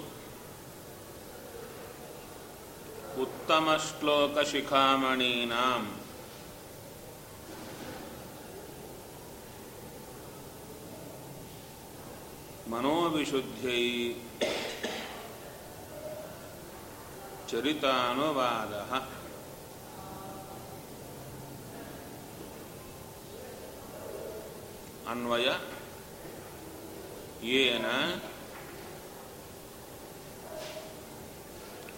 [3.24, 5.90] उत्तमश्लोकशिखामणीनाम्
[12.72, 13.84] मनोविशुद्ध्यै
[17.50, 18.92] चरितानुवादः
[25.08, 25.48] अन्वय
[27.54, 27.88] ಏನ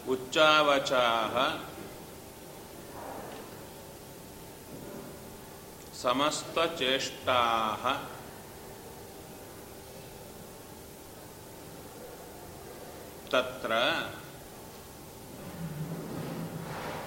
[0.08, 1.34] ಉಚ್ಚಾವಚಾಹ
[6.48, 7.84] ಸಮಸ್ತಚೇಷ್ಟಾಃ
[13.32, 13.72] ತತ್ರ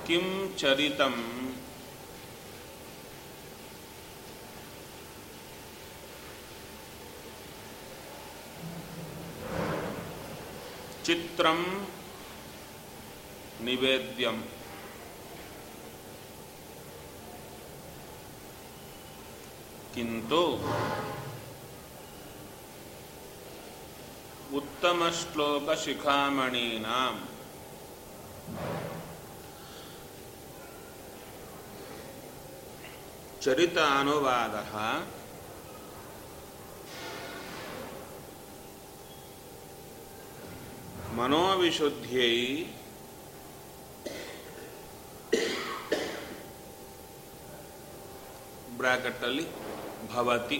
[0.06, 0.26] ಕಿಂ
[0.60, 1.16] ಚರಿತಂ
[11.05, 11.87] ಚಿತ್ರಂ
[13.61, 14.43] ನಿವೇದ್ಯಂ.
[19.95, 20.43] ಕಿಂತು
[24.55, 27.27] ಉತ್ತಮ ಶ್ಲೋಕ ಶಿಖಾಮಣೀನಾಂ.
[33.41, 34.55] ಚರಿತಾನುವಾದ
[41.17, 42.63] ಮನೋವಿಶುದ್ಧಿಯೈ
[48.77, 49.45] ಬ್ರಾಕೆಟಲ್ಲಿ
[50.13, 50.59] ಭವತಿ.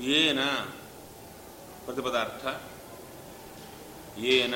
[0.00, 0.40] ಏನ
[1.84, 2.44] ಪ್ರತಿಪದಾರ್ಥ?
[4.18, 4.54] ಏನ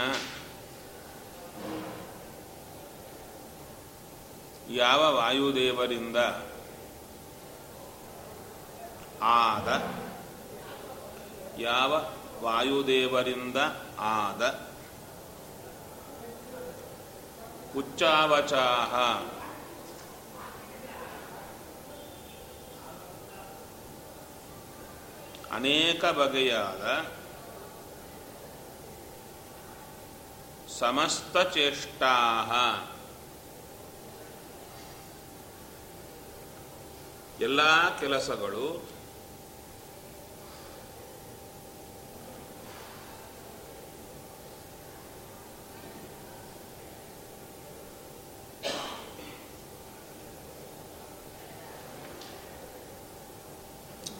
[4.74, 6.16] ಯಾವ ವಾಯುದೇವರಿಂದ
[9.22, 9.83] ಆದ
[11.59, 12.02] ಯಾವ
[12.42, 13.57] ವಾಯುದೇವರಿಂದ
[13.98, 14.68] ಆದ?
[17.76, 18.94] ಉಚ್ಚಾವಚಾಹ.
[25.54, 27.07] ಅನೇಕ ಬಗೆಯಾದ
[30.78, 32.14] ಸಮಸ್ತ ಚೇಷ್ಟಾ
[37.40, 38.97] ಎಲ್ಲ ಕೆಲಸಗಳು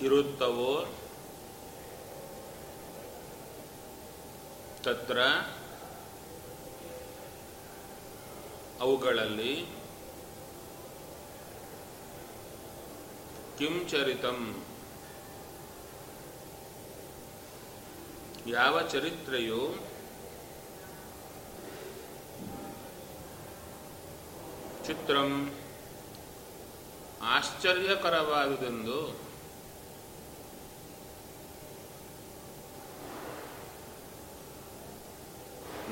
[0.09, 0.73] ಇರುತ್ತವೋ
[4.85, 5.19] ತತ್ರ
[8.81, 9.53] ಅವುಗಳಲ್ಲಿ
[13.59, 14.39] ಕಿಂಚರಿತಂ
[18.51, 19.63] ಯಾವ ಚರಿತ್ರೆಯು
[24.87, 25.31] ಚಿತ್ರಂ
[27.33, 28.99] ಆಶ್ಚರ್ಯಕರವಾದುದೆಂದು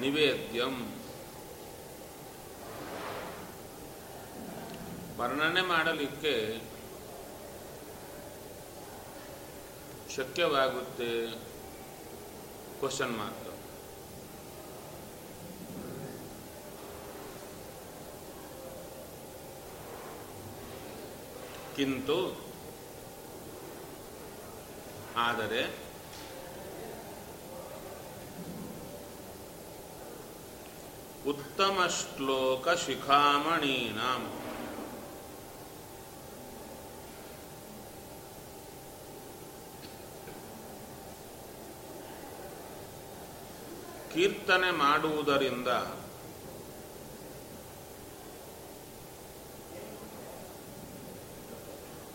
[0.00, 0.76] ನಿವೇದ್ಯಂ.
[5.18, 6.34] ವರ್ಣನೆ ಮಾಡಲಿಕ್ಕೆ
[10.16, 11.10] ಶಕ್ಯವಾಗುತ್ತೆ
[12.80, 13.42] ಕ್ವಶನ್ ಮಾರ್ಕ್.
[21.76, 22.18] ಕಿಂತು
[25.16, 25.85] ಆದರೆ
[31.26, 34.22] ಉತ್ತಮ ಶ್ಲೋಕ ಶಿಖಾಮಣೀನಾಂ
[44.12, 45.70] ಕೀರ್ತನೆ ಮಾಡುವುದರಿಂದ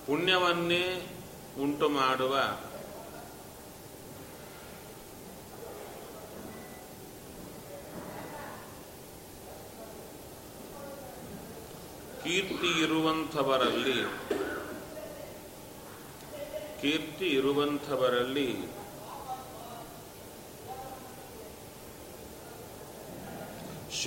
[0.05, 0.83] ಪುಣ್ಯವನ್ನೇ
[1.61, 2.35] ಉಂಟು ಮಾಡುವ
[12.23, 13.97] ಕೀರ್ತಿ ಇರುವಂಥವರಲ್ಲಿ
[16.81, 18.49] ಕೀರ್ತಿ ಇರುವಂಥವರಲ್ಲಿ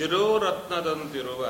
[0.07, 1.41] ಶಿರೋರತ್ನದಂತಿರುವ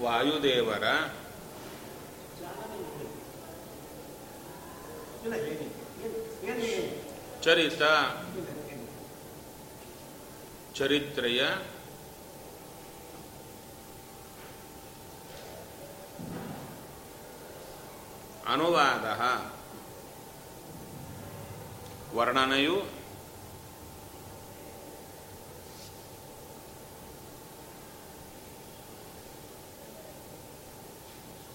[0.00, 0.84] ವಾಯುದೇವರ
[7.44, 7.82] ಚರಿತ
[10.78, 11.42] ಚರಿತ್ರೆಯ
[18.46, 19.06] ಅನುವಾದ.
[22.16, 22.76] ವರ್ಣನೆಯು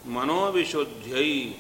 [0.06, 1.54] ಮನೋವಿಶುದ್ಧೈ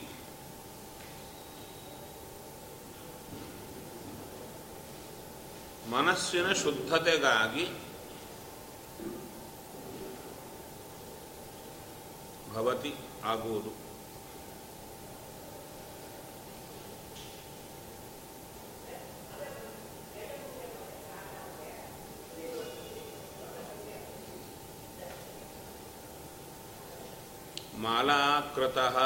[5.91, 7.65] ಮನಸ್ಸಿನ ಶುದ್ಧತೆಗಾಗಿ
[12.53, 12.91] ಭವತಿ
[13.31, 13.71] ಆಗುವುದು.
[27.83, 28.97] ಮಾಲಾಕೃತಃ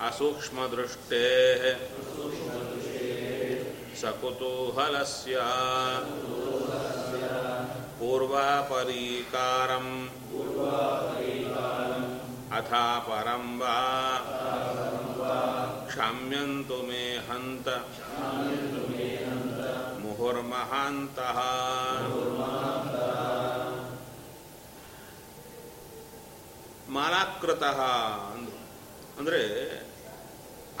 [0.00, 1.74] असूक्ष्म दृष्टे
[3.96, 5.04] सकुतूहल
[8.00, 10.08] पूर्वापरीकारम।
[12.52, 13.78] अथा परम वा।
[15.88, 17.86] क्षम्यंतु मे हंत
[20.00, 21.40] मुहुर्महांतः
[26.90, 28.29] मालाकृतः।
[29.20, 29.40] ಅಂದ್ರು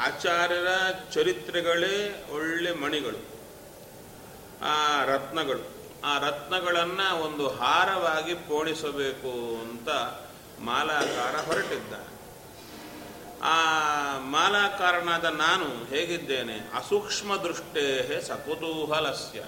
[0.00, 0.68] ಆಚಾರ್ಯರ
[1.12, 3.20] ಚರಿತ್ರೆಗಳೇ ಒಳ್ಳೆ ಮಣಿಗಳು,
[4.64, 5.64] ಆ ರತ್ನಗಳು.
[6.04, 9.88] ಆ ರತ್ನಗಳನ್ನು ಒಂದು ಹಾರವಾಗಿ ಪೋಣಿಸಬೇಕು ಅಂತ
[10.60, 11.94] ಮಾಲಾಕಾರ ಹೊರಟಿದ್ದ.
[13.42, 13.56] ಆ
[14.18, 16.56] ಮಾಲಾಕಾರನಾದ ನಾನು ಹೇಗಿದ್ದೇನೆ?
[16.74, 19.40] ಅಸೂಕ್ಷ್ಮ ದೃಷ್ಟೇ ಸಕುತೂಹಲಸ್ಯ.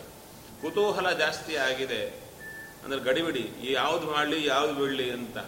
[0.62, 2.06] ಕುತೂಹಲ ಜಾಸ್ತಿ ಆಗಿದೆ.
[2.84, 5.38] ಅಂದರೆ ಗಡಿಬಿಡಿ ಯಾವುದು ಮಾಡಲಿ ಯಾವುದು ಬಿಡಲಿ ಅಂತ.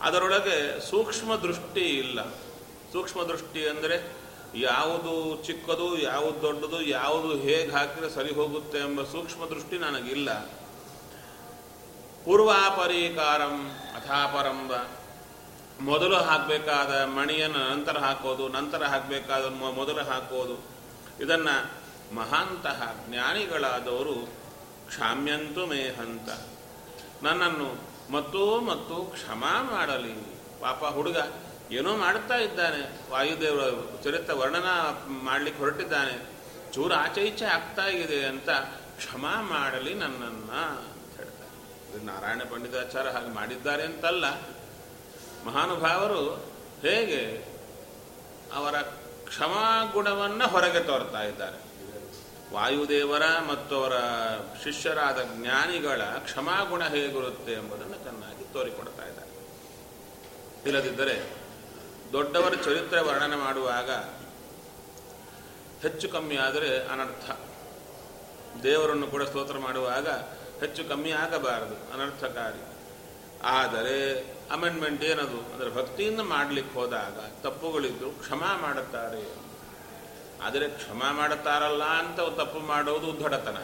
[0.00, 2.43] ಅದರೊಳಗೆ ಸೂಕ್ಷ್ಮ ದೃಷ್ಟಿ ಇಲ್ಲ.
[2.94, 4.16] ಸೂಕ್ಷ್ಮ ದೃಷ್ಟಿ ಅಂದರೆ
[4.54, 10.44] ಯಾವುದು ಚಿಕ್ಕದು, ಯಾವುದು ದೊಡ್ಡದು, ಯಾವುದು ಹೇಗೆ ಹಾಕಿದ್ರೆ ಸರಿ ಹೋಗುತ್ತೆ ಎಂಬ ಸೂಕ್ಷ್ಮ ದೃಷ್ಟಿ ನನಗಿಲ್ಲ.
[12.24, 14.72] ಪೂರ್ವಾಪರಿಕಾರಂ ಅಥಾಪರಂಬ.
[15.80, 20.56] ಮೊದಲು ಹಾಕಬೇಕಾದ ಮಣಿಯನ್ನು ನಂತರ ಹಾಕೋದು, ನಂತರ ಹಾಕಬೇಕಾದ ಮೊದಲು ಹಾಕೋದು.
[21.24, 21.48] ಇದನ್ನ
[22.14, 24.14] ಮಹಾಂತಹ ಜ್ಞಾನಿಗಳಾದವರು
[24.86, 26.28] ಕ್ಷಾಮ್ಯಂತು ಮೇಹಂತ
[27.22, 27.78] ನನ್ನನ್ನು
[28.12, 30.34] ಮತ್ತೂ ಮತ್ತು ಕ್ಷಮಾ ಮಾಡಲಿ.
[30.60, 31.16] ಪಾಪ ಹುಡುಗ.
[31.70, 33.10] ಏನೋ ಮಾಡುತ್ತಾ ಇದ್ದಾನೆ.
[33.10, 33.70] ವಾಯುದೇವರ
[34.04, 34.64] ಚರಿತ್ರ ವರ್ಣನ
[35.06, 36.34] ಮಾಡಲಿಕ್ಕೆ ಹೊರಟಿದ್ದಾನೆ.
[36.72, 38.50] ಚೂರು ಆಚೆ ಈಚೆ ಆಗ್ತಾ ಇದೆ ಅಂತ
[38.96, 44.24] ಕ್ಷಮಾ ಮಾಡಲಿ ನನ್ನನ್ನ ಅಂತ ಹೇಳ್ತಾರೆ ನಾರಾಯಣ ಪಂಡಿತಾಚಾರ್ಯ ಹಾಗೆ ಮಾಡಿದ್ದಾರೆ ಅಂತಲ್ಲ.
[45.46, 47.44] ಮಹಾನುಭಾವರು ಹೇಗೆ
[48.54, 48.74] ಅವರ
[49.24, 51.74] ಕ್ಷಮಾ ಗುಣವನ್ನು ಹೊರಗೆ ತೋರ್ತಾ ಇದ್ದಾರೆ.
[52.54, 53.92] ವಾಯುದೇವರ ಮತ್ತು ಅವರ
[54.64, 59.24] ಶಿಷ್ಯರಾದ ಜ್ಞಾನಿಗಳ ಕ್ಷಮಾಗುಣ ಹೇಗಿರುತ್ತೆ ಎಂಬುದನ್ನು ಚೆನ್ನಾಗಿ ತೋರಿಕೊಡ್ತಾ ಇದ್ದಾರೆ.
[60.66, 61.43] ಇಲ್ಲದಿದ್ದರೆ
[62.14, 63.90] ದೊಡ್ಡವರ ಚರಿತ್ರೆ ವರ್ಣನೆ ಮಾಡುವಾಗ
[65.82, 67.30] ಹೆಚ್ಚು ಕಮ್ಮಿ ಆದರೆ ಅನರ್ಥ.
[68.62, 70.08] ದೇವರನ್ನು ಕೂಡ ಸ್ತೋತ್ರ ಮಾಡುವಾಗ
[70.60, 72.62] ಹೆಚ್ಚು ಕಮ್ಮಿ ಆಗಬಾರದು, ಅನರ್ಥಕಾರಿ.
[73.44, 73.96] ಆದರೆ
[74.50, 75.40] ಅಮೆಂಡ್ಮೆಂಟ್ ಏನದು?
[75.52, 79.24] ಅಂದರೆ ಭಕ್ತಿಯಿಂದ ಮಾಡಲಿಕ್ಕೆ ಹೋದಾಗ ತಪ್ಪುಗಳಿದ್ದು ಕ್ಷಮಾ ಮಾಡುತ್ತಾರೆ.
[80.42, 83.58] ಆದರೆ ಕ್ಷಮಾ ಮಾಡುತ್ತಾರಲ್ಲ ಅಂತ ತಪ್ಪು ಮಾಡೋದು ಉದ್ದಡತನ.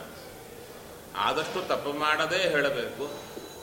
[1.16, 3.04] ಆದಷ್ಟು ತಪ್ಪು ಮಾಡದೇ ಹೇಳಬೇಕು.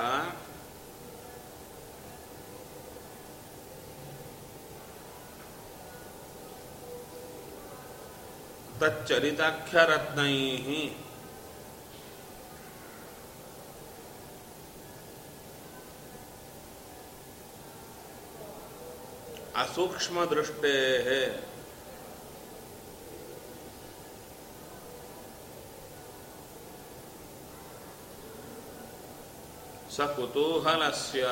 [8.80, 10.36] ತಚ್ಚರಿತಾಖ್ಯರತ್ನೈ
[29.98, 31.24] ಸ ಕುತೂಹಲಸ್ಯ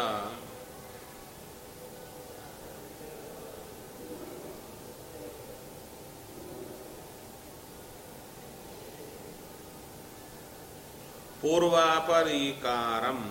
[11.41, 13.21] ಪೂರ್ವಾಪರೀಕಾರಂ.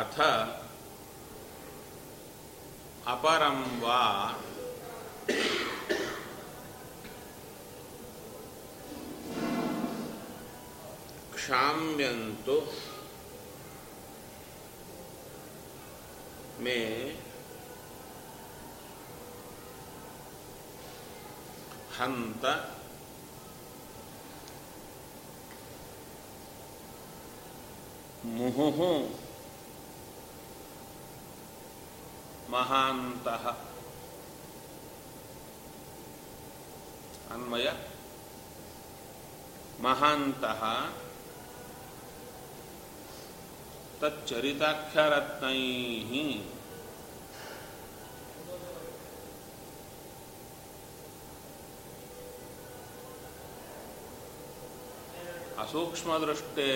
[0.00, 0.20] ಅಥ
[3.06, 3.58] ಅಪರಂ
[11.52, 12.54] ವಾ ಕ್ಷಾಮ್ಯಂತು
[16.60, 16.76] ಮೇ
[21.96, 22.44] ಹಂತ
[28.36, 28.90] ಮುಹುಹು
[32.50, 33.44] ಮಹಾಂತಃ
[37.30, 37.68] ಅನ್ವಯ
[44.02, 45.58] ಮಹಾಂತಃ ತಚ್ಚರಿತಾಖ್ಯರತ್ನೈ
[55.62, 56.68] ಅಸೂಕ್ಷ್ಮದೃಷ್ಟೇ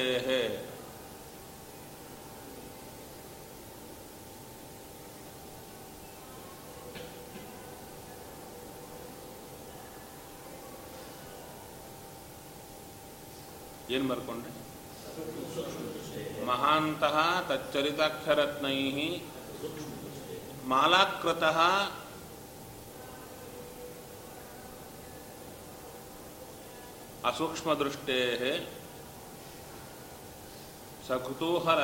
[13.89, 14.55] ಏನು ಬರ್ಕೊಂಡೆ
[16.47, 17.05] महांत
[17.51, 18.66] तच्चरिताक्षरत्न
[20.70, 21.42] मालाकृत
[27.30, 28.20] असूक्ष्मदृष्टे
[31.09, 31.80] सकुतूहर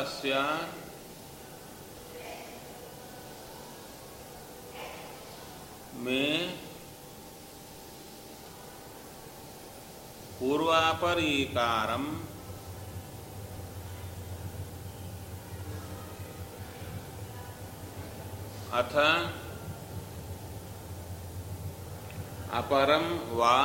[6.05, 6.23] मे
[10.39, 12.09] पूर्वापरीकारम्
[18.73, 18.95] अथ
[22.51, 23.05] अपरम
[23.37, 23.57] वा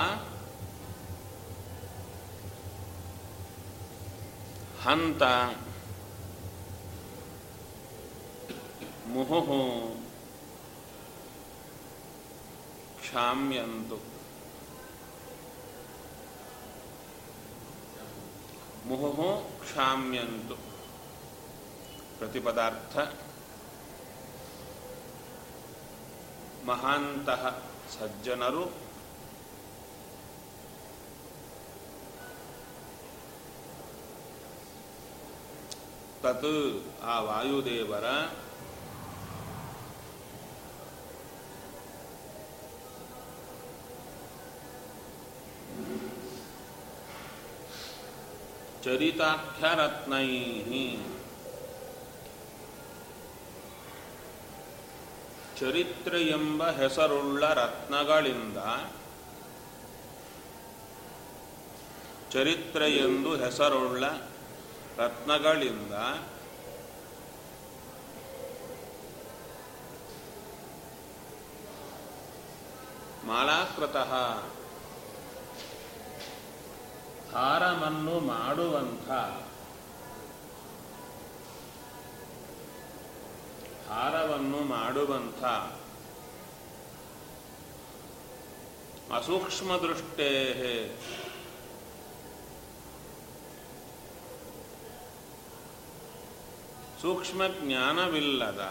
[4.86, 5.56] हंता
[9.08, 9.48] मुहुः
[13.02, 14.00] क्षाम्यन्तु।
[18.86, 20.56] मुहुः क्षाम्यन्तु।
[22.20, 23.27] प्रतिपदार्थ
[26.68, 27.42] ಮಹಾಂತಹ
[27.94, 28.64] ಸಜ್ಜನರು
[36.22, 36.48] ತತ್
[37.06, 38.06] ಆ ವಾಯುದೇವರ
[49.00, 50.28] ಚರಿತಾಖ್ಯರತ್ನೈ
[55.60, 58.60] ಚರಿತ್ರ ಎಂಬ ಹೆಸರುಳ್ಳ ರತ್ನಗಳಿಂದ
[62.32, 64.06] ಚರಿತ್ರೆ ಎಂದು ಹೆಸರುಳ್ಳ
[64.98, 65.94] ರತ್ನಗಳಿಂದ
[73.24, 74.12] ಮಾಲಾಕೃತಃ
[77.34, 79.08] ಹಾರವನ್ನು ಮಾಡುವಂಥ
[83.90, 85.42] ಹಾರವನ್ನು ಮಾಡುವಂಥ
[89.14, 90.32] ಅಸೂಕ್ಷ್ಮದೃಷ್ಟೇ
[97.02, 98.62] ಸೂಕ್ಷ್ಮ ಜ್ಞಾನವಿಲ್ಲದ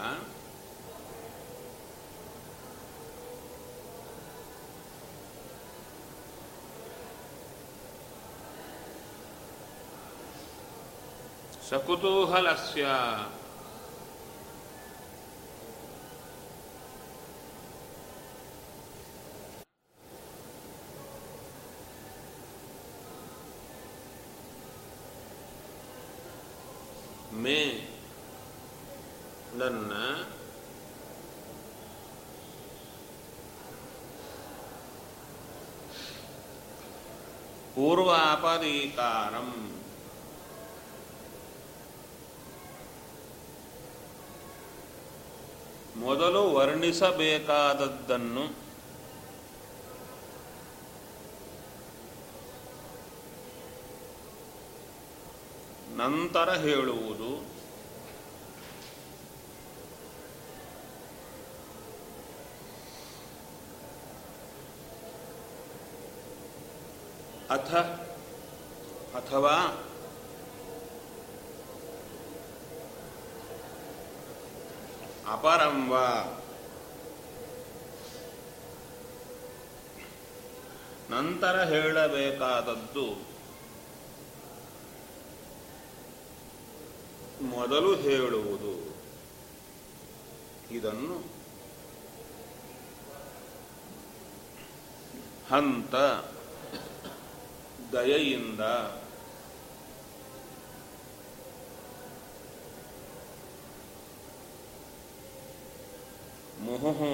[11.69, 12.83] ಸಕುತೂಹಲಸ್ಯ
[27.47, 27.59] ಮೇ
[29.59, 29.91] ನನ್ನ
[38.09, 39.49] ಪೂರ್ವಾಪದೀಕಾರಂ
[46.03, 48.45] ಮೊದಲು ವರ್ಣಿಸಬೇಕಾದದ್ದನ್ನು
[56.01, 57.16] ನಂತರ ಹೇಳುವುದು.
[67.49, 67.71] ಅಥ
[69.17, 69.55] ಅಥವಾ
[75.27, 75.93] ಅಪರಂವ
[81.09, 83.07] ನಂತರ ಹೇಳಬೇಕಾದದ್ದು
[87.41, 88.73] ಮೊದಲು ಹೇಳುವುದು.
[90.71, 91.17] ಇದನ್ನು
[95.49, 95.95] ಹಂತ
[97.93, 98.63] ದಯೆಯಿಂದ
[106.59, 107.13] ಮುಹುಹು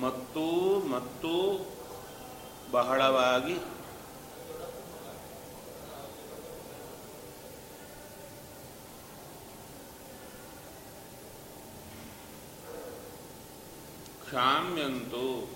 [0.00, 0.44] ಮತ್ತು
[0.88, 1.32] ಮತ್ತು
[2.70, 3.56] ಬಹಳವಾಗಿ
[14.28, 15.48] ಕ್ಷಾಮ್ಯಂತು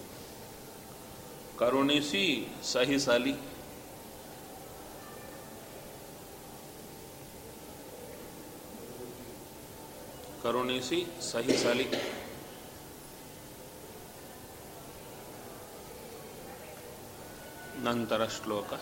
[1.59, 3.35] ಕರುಣಿಸಿ ಸಹಿಸಲಿ.
[10.43, 11.89] ಕರುಣಿಸಿ ಸಹಿಸಲಿ.
[17.85, 18.73] ನಂತರ ಶ್ಲೋಕ.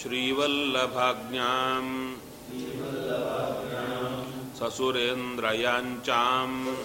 [0.00, 2.20] ಶ್ರೀವಲ್ಲಭಾಜ್ಞಾಂ.
[4.58, 6.78] ಸಸುರೇಂದ್ರಯಾಂಚಾಂ.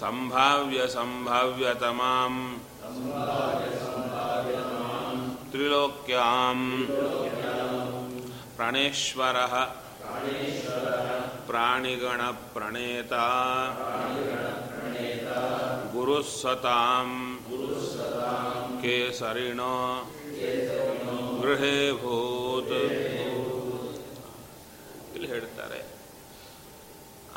[0.00, 2.34] ಸಂಭಾವ್ಯ ಸಂಭಾವ್ಯತಮಾಂ
[5.50, 6.60] ತ್ರಿಲೋಕ್ಯಾಂ
[8.56, 9.38] ಪ್ರಣೇಶ್ವರ
[11.48, 12.22] ಪ್ರಾಣಿಗಣ
[12.54, 13.14] ಪ್ರಣೇತ
[15.94, 17.10] ಗುರುಸ್ಸತಾಂ
[18.82, 19.62] ಕೇಸರಿಣ
[21.40, 22.76] ಗೃಹೇ ಭೂತ್
[25.14, 25.80] ಇಲ್ಲಿ ಹೇಳ್ತಾರೆ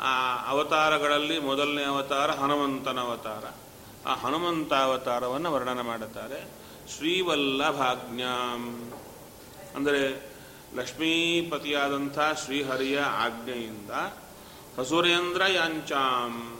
[0.00, 3.44] ಆ ಅವತಾರಗಳಲ್ಲಿ ಮೊದಲನೇ ಅವತಾರ ಹನುಮಂತನ ಅವತಾರ
[4.06, 6.48] ಆ ಹನುಮಂತ ಅವತಾರವನ್ನು ವರ್ಣನೆ ಮಾಡುತ್ತಾರೆ.
[6.96, 8.92] ಶ್ರೀವಲ್ಲಭಾಜ್ಞಾಂ
[9.76, 10.30] ಅಂದರೆ
[10.74, 13.90] ಲಕ್ಷ್ಮೀಪತಿಯಾದಂಥ ಶ್ರೀಹರಿಯ ಆಜ್ಞೆಯಿಂದ
[14.78, 16.56] ಹಸುರೇಂದ್ರ ಯಾಂಚಾಂ.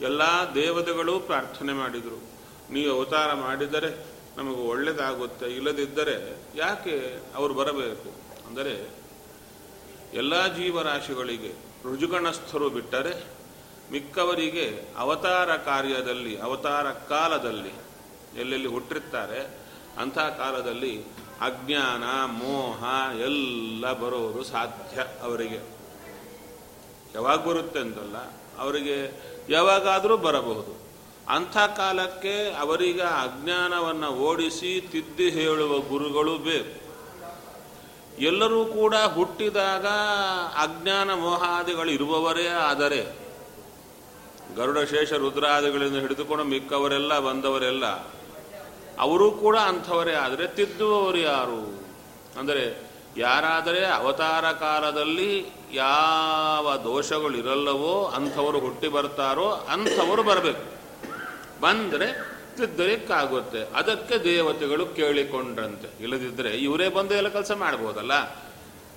[0.00, 0.22] ಎಲ್ಲ
[0.54, 2.20] ದೇವತೆಗಳು ಪ್ರಾರ್ಥನೆ ಮಾಡಿದರು.
[2.70, 4.06] ನೀವು ಅವತಾರ ಮಾಡಿದರೆ
[4.36, 8.10] ನಮಗೆ ಒಳ್ಳೆಯದಾಗುತ್ತೆ ಇಲ್ಲದಿದ್ದರೆ ಯಾಕೆ ಅವರು ಬರಬೇಕು?
[8.46, 8.74] ಅಂದರೆ
[10.14, 13.42] ಎಲ್ಲ ಜೀವರಾಶಿಗಳಿಗೆ ರುಜುಗಣಸ್ಥರು ಬಿಟ್ಟರೆ
[13.92, 17.72] ಮಿಕ್ಕವರಿಗೆ ಅವತಾರ ಕಾರ್ಯದಲ್ಲಿ, ಅವತಾರ ಕಾಲದಲ್ಲಿ
[18.40, 19.58] ಎಲ್ಲೆಲ್ಲಿ ಹುಟ್ಟಿರ್ತಾರೆ,
[19.98, 21.02] ಅಂಥ ಕಾಲದಲ್ಲಿ
[21.40, 22.84] ಅಜ್ಞಾನ, ಮೋಹ
[23.20, 25.60] ಎಲ್ಲ ಬರೋದು ಸಾಧ್ಯ ಅವರಿಗೆ.
[27.14, 28.16] ಯಾವಾಗ ಬರುತ್ತೆ ಅಂತಲ್ಲ,
[28.58, 28.96] ಅವರಿಗೆ
[29.48, 30.82] ಯಾವಾಗಾದರೂ ಬರಬಹುದು.
[31.28, 36.81] ಅಂಥ ಕಾಲಕ್ಕೆ ಅವರಿಗೆ ಅಜ್ಞಾನವನ್ನು ಓಡಿಸಿ ತಿದ್ದಿ ಹೇಳುವ ಗುರುಗಳು ಬೇಕು.
[38.22, 39.86] ಎಲ್ಲರೂ ಕೂಡ ಹುಟ್ಟಿದಾಗ
[40.56, 43.22] ಅಜ್ಞಾನ ಮೋಹಾದಿಗಳು ಇರುವವರೇ ಆದರೆ
[44.56, 47.86] ಗರುಡ ಶೇಷ ರುದ್ರಾದಿಗಳಿಂದ ಹಿಡಿದುಕೊಂಡು ಮಿಕ್ಕವರೆಲ್ಲ ಬಂದವರೆಲ್ಲ
[48.98, 51.82] ಅವರು ಕೂಡ ಅಂಥವರೇ ಆದರೆ ತಿದ್ದುವವರು ಯಾರು?
[52.38, 60.64] ಅಂದರೆ ಯಾರಾದರೆ ಅವತಾರ ಕಾಲದಲ್ಲಿ ಯಾವ ದೋಷಗಳು ಇರಲ್ಲವೋ ಅಂಥವರು ಹುಟ್ಟಿ ಬರ್ತಾರೋ ಅಂಥವರು ಬರಬೇಕು.
[61.60, 68.12] ಬಂದರೆ ತಿದ್ದಲಿಕ್ಕಾಗುತ್ತೆ ಅದಕ್ಕೆ ದೇವತೆಗಳು ಕೇಳಿಕೊಂಡ್ರಂತೆ ಇಲ್ಲದಿದ್ದರೆ ಇವರೇ ಬಂದು ಎಲ್ಲ ಕೆಲಸ ಮಾಡ್ಬೋದಲ್ಲ?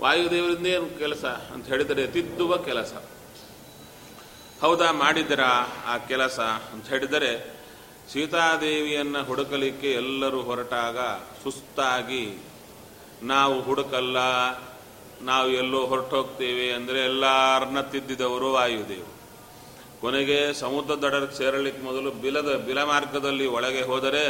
[0.01, 2.93] ವಾಯುದೇವರಿಂದ ಏನು ಕೆಲಸ ಅಂತ ಹೇಳಿದರೆ ತಿದ್ದುವ ಕೆಲಸ.
[4.61, 5.51] ಹೌದಾ ಮಾಡಿದರಾ
[5.85, 6.39] ಆ ಕೆಲಸ
[6.73, 7.31] ಅಂತ ಹೇಳಿದರೆ
[8.13, 10.97] ಸೀತಾದೇವಿಯನ್ನು ಹುಡುಕಲಿಕ್ಕೆ ಎಲ್ಲರೂ ಹೊರಟಾಗ
[11.43, 12.37] ಸುಸ್ತಾಗಿ,
[13.23, 14.17] ನಾವು ಹುಡುಕಲ್ಲ,
[15.21, 19.14] ನಾವು ಎಲ್ಲೋ ಹೊರಟೋಗ್ತೇವೆ ಅಂದರೆ ಎಲ್ಲರನ್ನ ತಿದ್ದಿದವರು ವಾಯುದೇವರು.
[20.05, 24.23] ಕೊನೆಗೆ ಸಮುದ್ರ ದಡಕ್ಕೆ ಸೇರಲಿಕ್ಕೆ ಮೊದಲು ಬಿಲದ, ಬಿಲ ಮಾರ್ಗದಲ್ಲಿ ಒಳಗೆ ಹೋದರೆ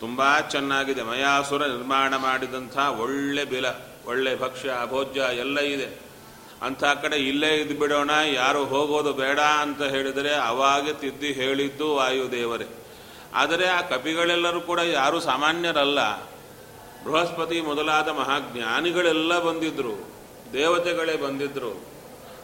[0.00, 1.02] ತುಂಬ ಚೆನ್ನಾಗಿದೆ.
[1.02, 3.64] ಮಯಾಸುರ ನಿರ್ಮಾಣ ಮಾಡಿದಂಥ ಒಳ್ಳೆ ಬಿಲ,
[4.06, 6.00] ಒಳ್ಳೆ ಭಕ್ಷ್ಯ, ಭೋಜ್ಯ ಎಲ್ಲ ಇದೆ.
[6.62, 12.66] ಅಂಥ ಕಡೆ ಇಲ್ಲೇ ಇದ್ದು ಬಿಡೋಣ, ಯಾರು ಹೋಗೋದು ಬೇಡ ಅಂತ ಹೇಳಿದರೆ ಅವಾಗೆ ತಿದ್ದಿ ಹೇಳಿದ್ದು ವಾಯುದೇವರೇ.
[13.34, 16.20] ಆದರೆ ಆ ಕಪಿಗಳೆಲ್ಲರೂ ಕೂಡ ಯಾರು ಸಾಮಾನ್ಯರಲ್ಲ.
[17.04, 20.10] ಬೃಹಸ್ಪತಿ ಮೊದಲಾದ ಮಹಾಜ್ಞಾನಿಗಳೆಲ್ಲ ಬಂದಿದ್ದರು
[20.52, 21.97] ದೇವತೆಗಳೇ ಬಂದಿದ್ರು.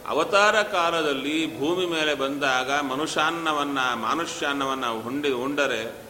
[0.08, 6.04] ಅವತಾರ ಕಾಲದಲ್ಲಿ ಭೂಮಿ ಮೇಲೆ ಬಂದಾಗ ಮನುಷ್ಯಾನ್ನವನ್ನು, ಮಾನುಷ್ಯಾನ್ನವನ್ನು ಹೊಂಡಿ, ಉಂಡರೆ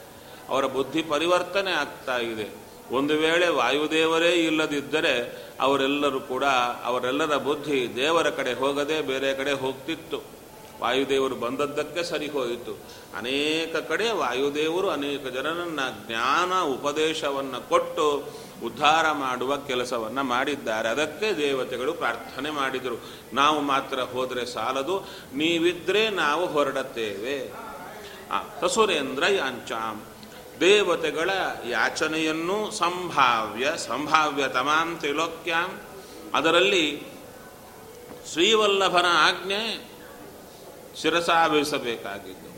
[0.48, 2.64] ಅವರ ಬುದ್ಧಿ ಪರಿವರ್ತನೆ ಆಗ್ತಾ ಇದೆ.
[2.90, 6.44] ಒಂದು ವೇಳೆ ವಾಯುದೇವರೇ ಇಲ್ಲದಿದ್ದರೆ ಅವರೆಲ್ಲರೂ ಕೂಡ
[6.84, 10.43] ಅವರೆಲ್ಲರ ಬುದ್ಧಿ ದೇವರ ಕಡೆ ಹೋಗದೆ ಬೇರೆ ಕಡೆ ಹೋಗ್ತಿತ್ತು.
[10.80, 12.78] ವಾಯುದೇವರು ಬಂದದ್ದಕ್ಕೆ ಸರಿ ಹೋಯಿತು.
[13.16, 18.24] ಅನೇಕ ಕಡೆ ವಾಯುದೇವರು ಅನೇಕ ಜನರನ್ನ ಜ್ಞಾನ, ಉಪದೇಶವನ್ನು ಕೊಟ್ಟು
[18.64, 20.88] ಉದ್ಧಾರ ಮಾಡುವ ಕೆಲಸವನ್ನು ಮಾಡಿದ್ದಾರೆ.
[20.88, 23.00] ಅದಕ್ಕೆ ದೇವತೆಗಳು ಪ್ರಾರ್ಥನೆ ಮಾಡಿದರು.
[23.32, 24.98] ನಾವು ಮಾತ್ರ ಹೋದರೆ ಸಾಲದು,
[25.34, 27.52] ನೀವಿದ್ರೆ ನಾವು ಹೊರಡುತ್ತೇವೆ.
[28.60, 30.02] ಸಸುರೇಂದ್ರ ಯಾಂಚಾಂ.
[30.60, 31.30] ದೇವತೆಗಳ
[31.68, 35.80] ಯಾಚನೆಯನ್ನು ಸಂಭಾವ್ಯ ಸಂಭಾವ್ಯ ತಮಾಂ ತ್ರಿಲೋಕ್ಯಾಂ
[36.34, 37.02] ಅದರಲ್ಲಿ
[38.32, 39.93] ಶ್ರೀವಲ್ಲಭನ ಆಜ್ಞೆ
[41.00, 42.50] ಶಿರಸಾವಹಿಸಬೇಕಾಗಿದ್ದು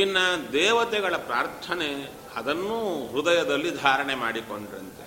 [0.00, 1.90] ಇನ್ನು ದೇವತೆಗಳ ಪ್ರಾರ್ಥನೆ
[2.36, 2.76] ಅದನ್ನು
[3.12, 5.06] ಹೃದಯದಲ್ಲಿ ಧಾರಣೆ ಮಾಡಿಕೊಂಡ್ರಂತೆ.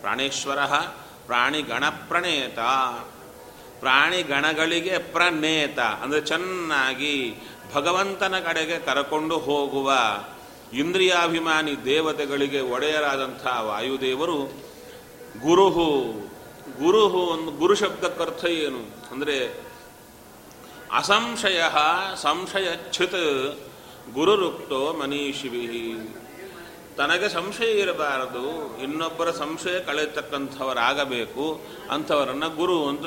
[0.00, 0.60] ಪ್ರಾಣೇಶ್ವರ
[1.26, 2.58] ಪ್ರಾಣಿಗಣಪ್ರಣೇತ
[3.80, 7.14] ಪ್ರಾಣಿಗಣಗಳಿಗೆ ಪ್ರಣೇತ, ಅಂದರೆ ಚೆನ್ನಾಗಿ
[7.74, 9.92] ಭಗವಂತನ ಕಡೆಗೆ ಕರಕೊಂಡು ಹೋಗುವ
[10.72, 14.38] ಇಂದ್ರಿಯಾಭಿಮಾನಿ ದೇವತೆಗಳಿಗೆ ಒಡೆಯರಾದಂಥ ವಾಯುದೇವರು
[15.40, 15.88] ಗುರುಹು.
[16.80, 18.82] ಗುರುಹು ಒಂದು ಗುರು ಶಬ್ದಕ್ಕರ್ಥ ಏನು?
[19.12, 19.36] ಅಂದರೆ
[20.92, 21.62] ಅಸಂಶಯ
[22.22, 23.58] ಸಂಶಯಚ್ಯುತ್
[24.14, 25.98] ಗುರುರುಕ್ತೋ ಮನೀಷಿವಿ
[26.96, 31.60] ತನಗೆ ಸಂಶಯ ಇರಬಾರದು, ಇನ್ನೊಬ್ಬರ ಸಂಶಯ ಕಳೆಯತಕ್ಕಂಥವರಾಗಬೇಕು
[31.90, 33.06] ಅಂಥವರನ್ನು ಗುರು ಅಂತ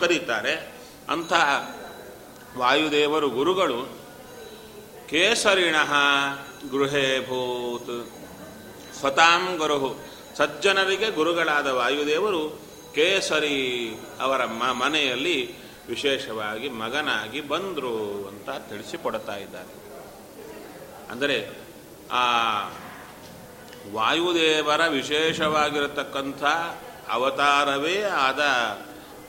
[0.00, 0.72] ಕರೀತಾರೆ.
[1.10, 1.70] ಅಂತಹ
[2.56, 3.98] ವಾಯುದೇವರು ಗುರುಗಳು,
[5.08, 5.76] ಕೇಸರಿಣ
[6.70, 8.10] ಗೃಹೇ ಭೂತ್.
[9.00, 10.00] ಸ್ವತಾಂ ಗುರು
[10.36, 12.65] ಸಜ್ಜನರಿಗೆ ಗುರುಗಳಾದ ವಾಯುದೇವರು
[12.96, 13.56] ಕೇಸರಿ
[14.20, 15.38] ಅವರ ಮನೆಯಲ್ಲಿ
[15.88, 17.96] ವಿಶೇಷವಾಗಿ ಮಗನಾಗಿ ಬಂದರು
[18.28, 19.72] ಅಂತ ತಿಳಿಸಿಕೊಡ್ತಾ ಇದ್ದಾರೆ.
[21.10, 21.36] ಅಂದರೆ
[22.12, 22.24] ಆ
[23.92, 26.42] ವಾಯುದೇವರ ವಿಶೇಷವಾಗಿರತಕ್ಕಂಥ
[27.08, 28.42] ಅವತಾರವೇ ಆದ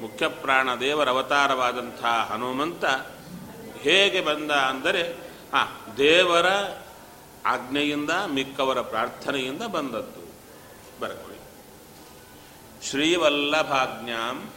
[0.01, 2.01] ಮುಖ್ಯ ಪ್ರಾಣ ದೇವರ ಅವತಾರವಾದಂಥ
[2.31, 2.85] ಹನುಮಂತ
[3.81, 5.03] ಹೇಗೆ ಬಂದ ಅಂದರೆ,
[5.53, 5.61] ಆ
[5.97, 6.47] ದೇವರ
[7.45, 10.23] ಆಜ್ಞೆಯಿಂದ ಮಿಕ್ಕವರ ಪ್ರಾರ್ಥನೆಯಿಂದ ಬಂದದ್ದು.
[11.01, 11.26] ಬರ್ಕೊಳ್ಳಿ
[12.89, 14.53] ಶ್ರೀವಲ್ಲಭಾಜ್ಞಾಂ.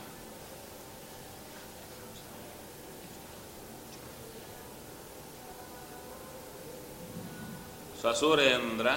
[8.02, 8.88] ಸಸುರೇಂದ್ರ.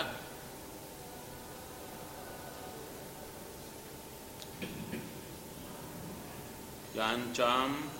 [6.95, 7.91] ಯಾಂಚಾಂ.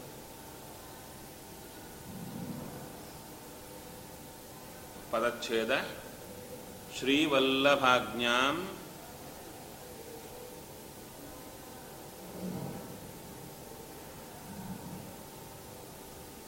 [5.11, 5.71] ಪದಚ್ಛೇದ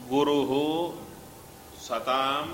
[0.09, 0.39] ಗುರು
[1.89, 2.47] ಸತಾಂ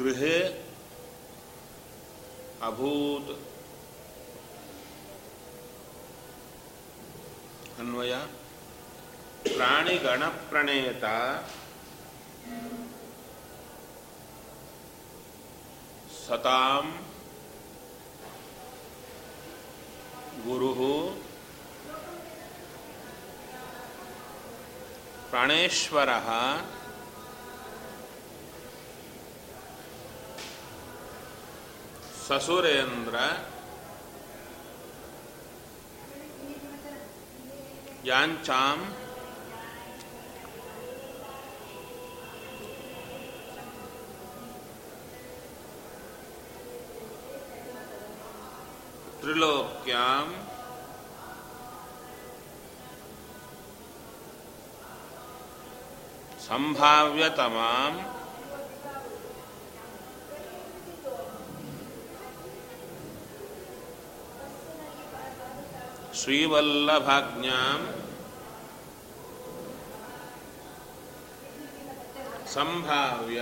[0.00, 0.36] ಕೇಸರಿಣ ಗೃಹೇ
[2.66, 3.32] ಅಭೂತ್
[7.80, 8.14] ಅನ್ವಯ
[9.56, 11.04] ಪ್ರಾಣಿಗಣ ಪ್ರಣೇತ
[16.20, 16.86] ಸತಾಂ
[20.46, 20.72] ಗುರು
[32.30, 33.28] ससुरेन्द्र ಅಂದ್ರೆ
[38.08, 38.78] ಯಾಂಚಾಂ
[49.20, 50.28] त्रिलोक्याम
[56.46, 57.96] संभाव्यतमाम
[66.20, 67.82] ಶ್ರೀವಲ್ಲಭಾಜ್ಞಾಂ
[72.46, 73.40] ಸಂಭಾವ್ಯ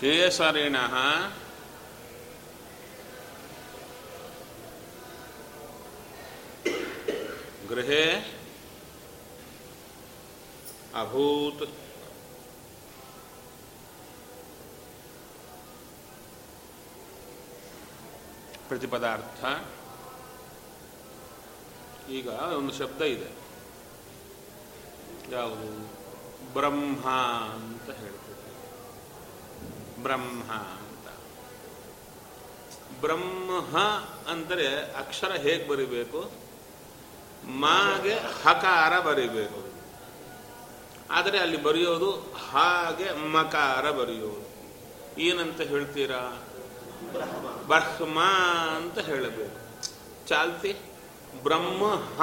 [0.00, 0.76] ಕೇಸರಿಣ
[7.68, 8.04] ಗೃಹೇ
[10.94, 11.64] ಅಭೂತ್
[18.68, 19.44] ಪ್ರತಿಪದಾರ್ಥ.
[22.10, 23.44] ಈಗ ಒಂದು ಶಬ್ದ ಇದೆ.
[25.30, 26.04] ಯಾವುದು?
[26.52, 27.08] ಬ್ರಹ್ಮ
[27.50, 28.34] ಅಂತ ಹೇಳ್ತೀವಿ
[30.02, 31.08] ಬ್ರಹ್ಮ ಅಂತ.
[33.00, 33.66] ಬ್ರಹ್ಮ
[34.30, 36.30] ಅಂದರೆ ಅಕ್ಷರ ಹೇಗೆ ಬರಿಬೇಕು?
[37.44, 39.64] ಮಾಗೆ ಹಕಾರ ಬರಿಬೇಕು.
[41.10, 42.10] ಆದರೆ ಅಲ್ಲಿ ಬರೆಯೋದು
[42.50, 44.44] ಹಾಗೆ ಮಕಾರ ಬರೆಯೋದು.
[45.20, 46.42] ಏನಂತ ಹೇಳ್ತೀರಾ?
[47.66, 48.20] ಬ್ರಹ್ಮ
[48.76, 49.64] ಅಂತ ಹೇಳಬೇಕು.
[50.26, 50.76] ಚಾಲ್ತಿ?
[51.42, 52.22] ಬ್ರಹ್ಮ ಹ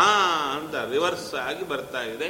[0.55, 2.29] ಅಂತ ರಿವರ್ಸ್ ಆಗಿ ಬರ್ತಾ ಇದೆ.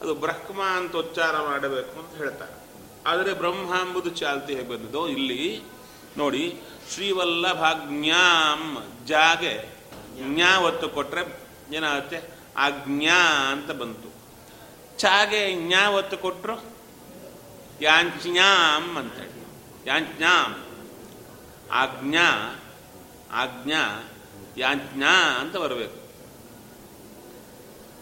[0.00, 2.66] ಅದು ಬ್ರಹ್ಮ ಅಂತ ಉಚ್ಚಾರ ಮಾಡಬೇಕು ಅಂತ ಹೇಳ್ತಾರೆ.
[3.06, 5.62] ಆದರೆ ಬ್ರಹ್ಮ ಎಂಬುದು ಚಾಲ್ತಿ ಹೇಗೆ ಬಂದಿದ್ದು ಇಲ್ಲಿ,
[6.16, 6.60] ನೋಡಿ,
[6.94, 9.76] ಶ್ರೀವಲ್ಲಭಾಜ್ಞಾಂ ಜಾಗೆ
[10.16, 12.36] ಜ್ಞಾ ಒತ್ತು ಕೊಟ್ರೆ ಏನಾಗುತ್ತೆ?
[12.56, 14.16] ಆಜ್ಞಾ ಜ್ಞಾ ಅಂತ ಬಂತು.
[14.98, 16.76] ಚಾಗೆ ಜ್ಞಾ ಒತ್ತು ಕೊಟ್ರು?
[17.80, 19.46] ಯಾಂಚ್ಞಾಂ ಅಂತೇಳಿ
[19.86, 20.65] ಯಾಂಚ್ಞಾಂ
[21.72, 22.60] ಆಜ್ಞಾ
[23.32, 24.08] ಆಜ್ಞಾ,
[24.56, 26.06] ಯಾಜ್ಞಾ ಅಂತ ಬರಬೇಕು.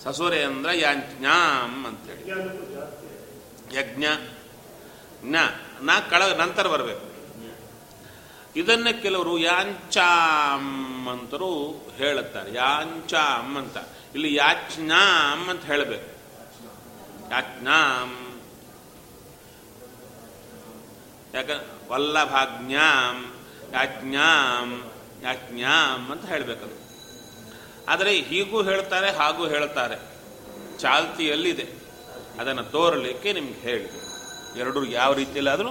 [0.02, 2.30] ಸಸುರೆ ಅಂದ್ರೆ ಅಂತ ಅಂತೇಳಿ.
[3.76, 4.04] ಯಜ್ಞ,
[5.22, 5.36] ಜ್ಞ
[5.80, 7.14] ನಾ ಕಳ ನಂತರ ಬರಬೇಕು.
[8.56, 12.54] ಇದನ್ನ ಕೆಲವರು ಯಾಂಚಾಂ ಅಂತರೂ ಹೇಳುತ್ತಾರೆ.
[12.54, 13.76] ಯಾಂಚಾಂ ಅಂತ.
[14.14, 16.14] ಇಲ್ಲಿ ಯಾಜ್ಞಾಂ ಅಂತ ಹೇಳಬೇಕು.
[17.30, 18.40] ಯಾಜ್ಞಾಂ.
[21.34, 21.46] ಯಾಕ?
[21.88, 23.33] ವಲ್ಲಭಾಜ್ಞಾಂ.
[23.74, 24.68] ಯಾಜ್ಞಾಂ
[25.22, 26.74] ಯಾಜ್ಞಾಂ ಅಂತ ಹೇಳಬೇಕದು.
[27.88, 29.96] ಆದರೆ ಹೀಗೂ ಹೇಳ್ತಾರೆ, ಹಾಗೂ ಹೇಳ್ತಾರೆ.
[30.78, 31.66] ಚಾಲ್ತಿಯಲ್ಲಿದೆ.
[32.40, 33.88] ಅದನ್ನು ತೋರಲಿಕ್ಕೆ ನಿಮ್ಗೆ ಹೇಳಿ
[34.60, 35.70] ಎರಡೂ ಯಾವ ರೀತಿಯಲ್ಲಾದರೂ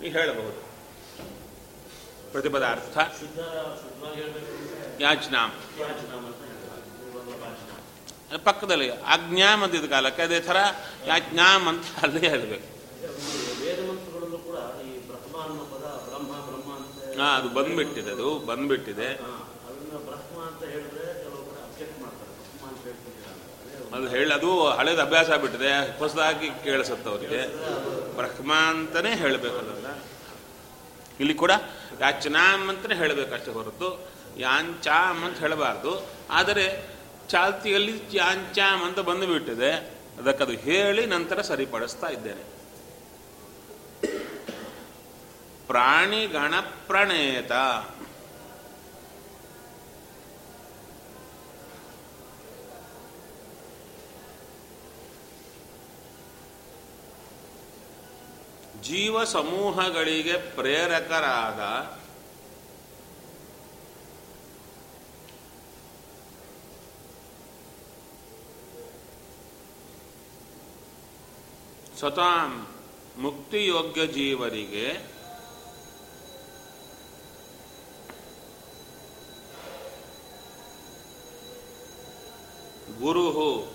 [0.00, 0.60] ನೀವು ಹೇಳಬಹುದು.
[2.32, 2.98] ಪ್ರತಿಪದಾರ್ಥ
[5.00, 5.50] ಯಾಜ್ಞಾಂ.
[8.44, 10.56] ಪಕ್ಕದಲ್ಲಿ ಆಜ್ಞಾಮ್ ಅಂತಿದ್ದ ಕಾಲಕ್ಕೆ ಅದೇ ಥರ
[11.06, 12.68] ಯಾಜ್ಞಾಮ್ ಅಂತ ಅಲ್ಲೇ ಹೇಳಬೇಕು
[13.60, 19.08] ವೇದಮಂತ್ರಗಳಲ್ಲೂ ಕೂಡ ಈ ಬ್ರಹ್ಮ ಅನ್ನೋ ಪದ ಬ್ರಹ್ಮ ಬ್ರಹ್ಮ ಅಂತ ಹಾ ಅದು ಬಂದ್ಬಿಟ್ಟಿದೆ ಅದು ಬಂದ್ಬಿಟ್ಟಿದೆ.
[23.94, 25.98] ಅದೇ ಹೇಳಿ ಅದು ಹಳೇದು ಅಭ್ಯಾಸ ಆಗ್ಬಿಟ್ಟಿದೆ.
[25.98, 27.46] ಹೊಸದಾಗಿ ಕೇಳಿಸುತ್ತೆ ಅವರಿಗೆ.
[28.16, 30.04] ಬ್ರಹ್ಮ ಅಂತಾನೆ ಹೇಳಬೇಕು ಅದನ್ನು.
[31.20, 31.50] ಇಲ್ಲಿ ಕೂಡ
[32.00, 34.08] ಯಾಚನಾಮ್ ಅಂತಲೇ ಹೇಳಬೇಕಷ್ಟೇ ಹೊರತು
[34.38, 36.06] ಯಾಂಚಾಮ್ ಅಂತ ಹೇಳಬಾರ್ದು.
[36.30, 36.86] ಆದರೆ
[37.28, 39.72] ಚಾಲ್ತಿಯಲ್ಲಿ ಯಾಂಚಾಮ್ ಅಂತ ಬಂದುಬಿಟ್ಟಿದೆ.
[40.18, 42.53] ಅದಕ್ಕದು ಹೇಳಿ ನಂತರ ಸರಿಪಡಿಸ್ತಾ ಇದ್ದೇನೆ.
[45.66, 47.52] ಪ್ರಾಣಿಗಣ ಪ್ರಣೇತ.
[58.82, 61.60] ಜೀವ ಸಮೂಹಗಳಿಗೆ ಪ್ರೇರಕರಾದ
[71.98, 72.36] ಸ್ವತಃ
[73.18, 74.86] ಮುಕ್ತಿಯೋಗ್ಯ ಜೀವರಿಗೆ
[83.00, 83.74] ಗುರು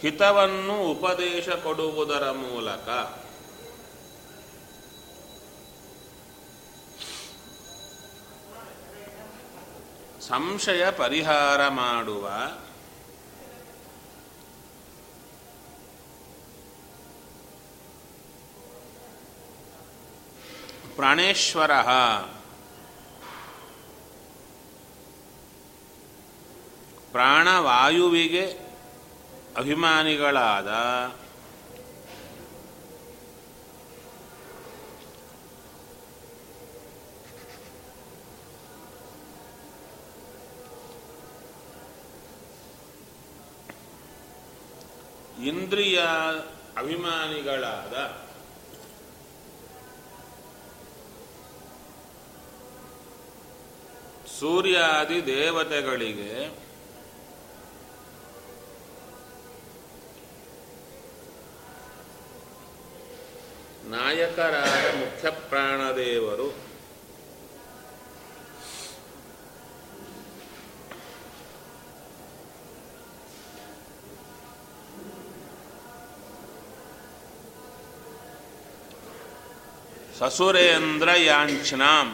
[0.00, 2.88] ಹಿತವನ್ನು ಉಪದೇಶ ಕೊಡುವುದರ ಮೂಲಕ
[10.22, 12.30] ಸಂಶಯ ಪರಿಹಾರ ಮಾಡುವ
[20.96, 21.70] ಪ್ರಾಣೇಶ್ವರ.
[27.16, 28.42] ಪ್ರಾಣವಾಯುವಿಗೆ
[29.56, 30.70] ಅಭಿಮಾನಿಗಳಾದ
[45.46, 45.98] ಇಂದ್ರಿಯ
[46.78, 47.94] ಅಭಿಮಾನಿಗಳಾದ
[54.38, 56.32] ಸೂರ್ಯಾದಿ ದೇವತೆಗಳಿಗೆ
[63.90, 66.48] ನಾಯಕರಾದ ಮುಖ್ಯ ಪ್ರಾಣದೇವರು.
[80.18, 82.08] ಸಸುರೇಂದ್ರ ಯಾಂಚನಾಂ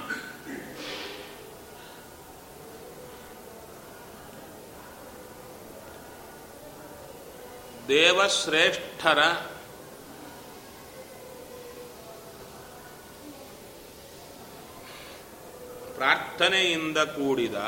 [7.88, 9.18] ದೇವಶ್ರೇಷ್ಠರ
[16.03, 17.59] ಪ್ರಾರ್ಥನೆಯಿಂದ ಕೂಡಿದ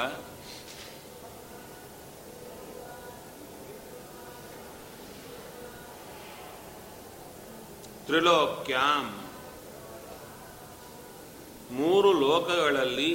[8.07, 9.07] ತ್ರಿಲೋಕ್ಯಾಂ
[11.71, 13.13] ಮೂರು ಲೋಕಗಳಲ್ಲಿ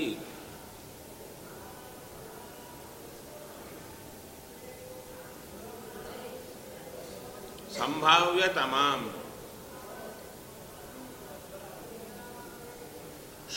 [7.77, 8.43] ಸಂಭಾವ್ಯ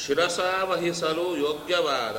[0.06, 2.18] ಶಿರಸಾವಹಿಸಲು ಯೋಗ್ಯವಾದ.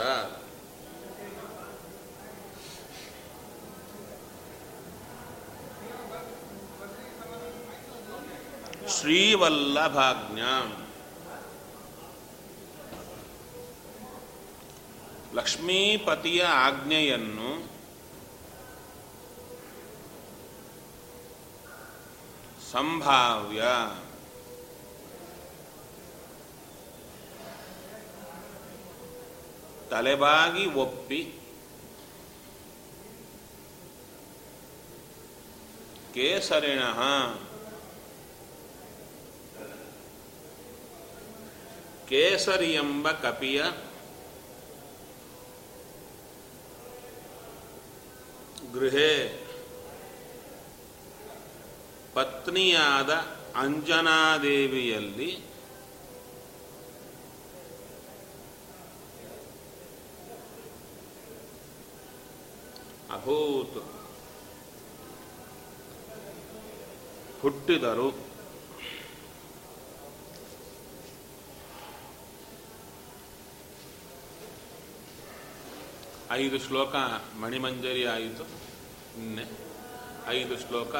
[8.87, 10.39] ಶ್ರೀವಲ್ಲಭಾಜ್ಞ.
[15.33, 17.73] ಲಕ್ಷ್ಮೀಪತಿಯ ಆಜ್ಞೆಯನ್ನು
[22.71, 23.63] ಸಂಭಾವ್ಯ.
[29.93, 31.19] ತಲೆಬಾಗಿ ಒಪ್ಪಿ
[36.13, 36.81] ಕೇಸರಿಣ.
[42.09, 43.63] ಕೇಸರಿ ಎಂಬ ಕಪಿಯ
[48.73, 49.43] ಗೃಹೆ
[52.13, 53.11] ಪತ್ನಿಯಾದ
[53.55, 55.52] ಅಂಜನಾದೇವಿಯಲ್ಲಿ
[63.23, 63.77] ಅಭೂತ್
[67.41, 68.07] ಹುಟ್ಟಿದರು.
[76.31, 76.95] ಐದು ಶ್ಲೋಕ
[77.39, 78.43] ಮಣಿಮಂಜರಿ ಆಯಿತು
[79.19, 79.45] ನಿನ್ನೆ
[80.27, 80.95] ಐದು ಶ್ಲೋಕ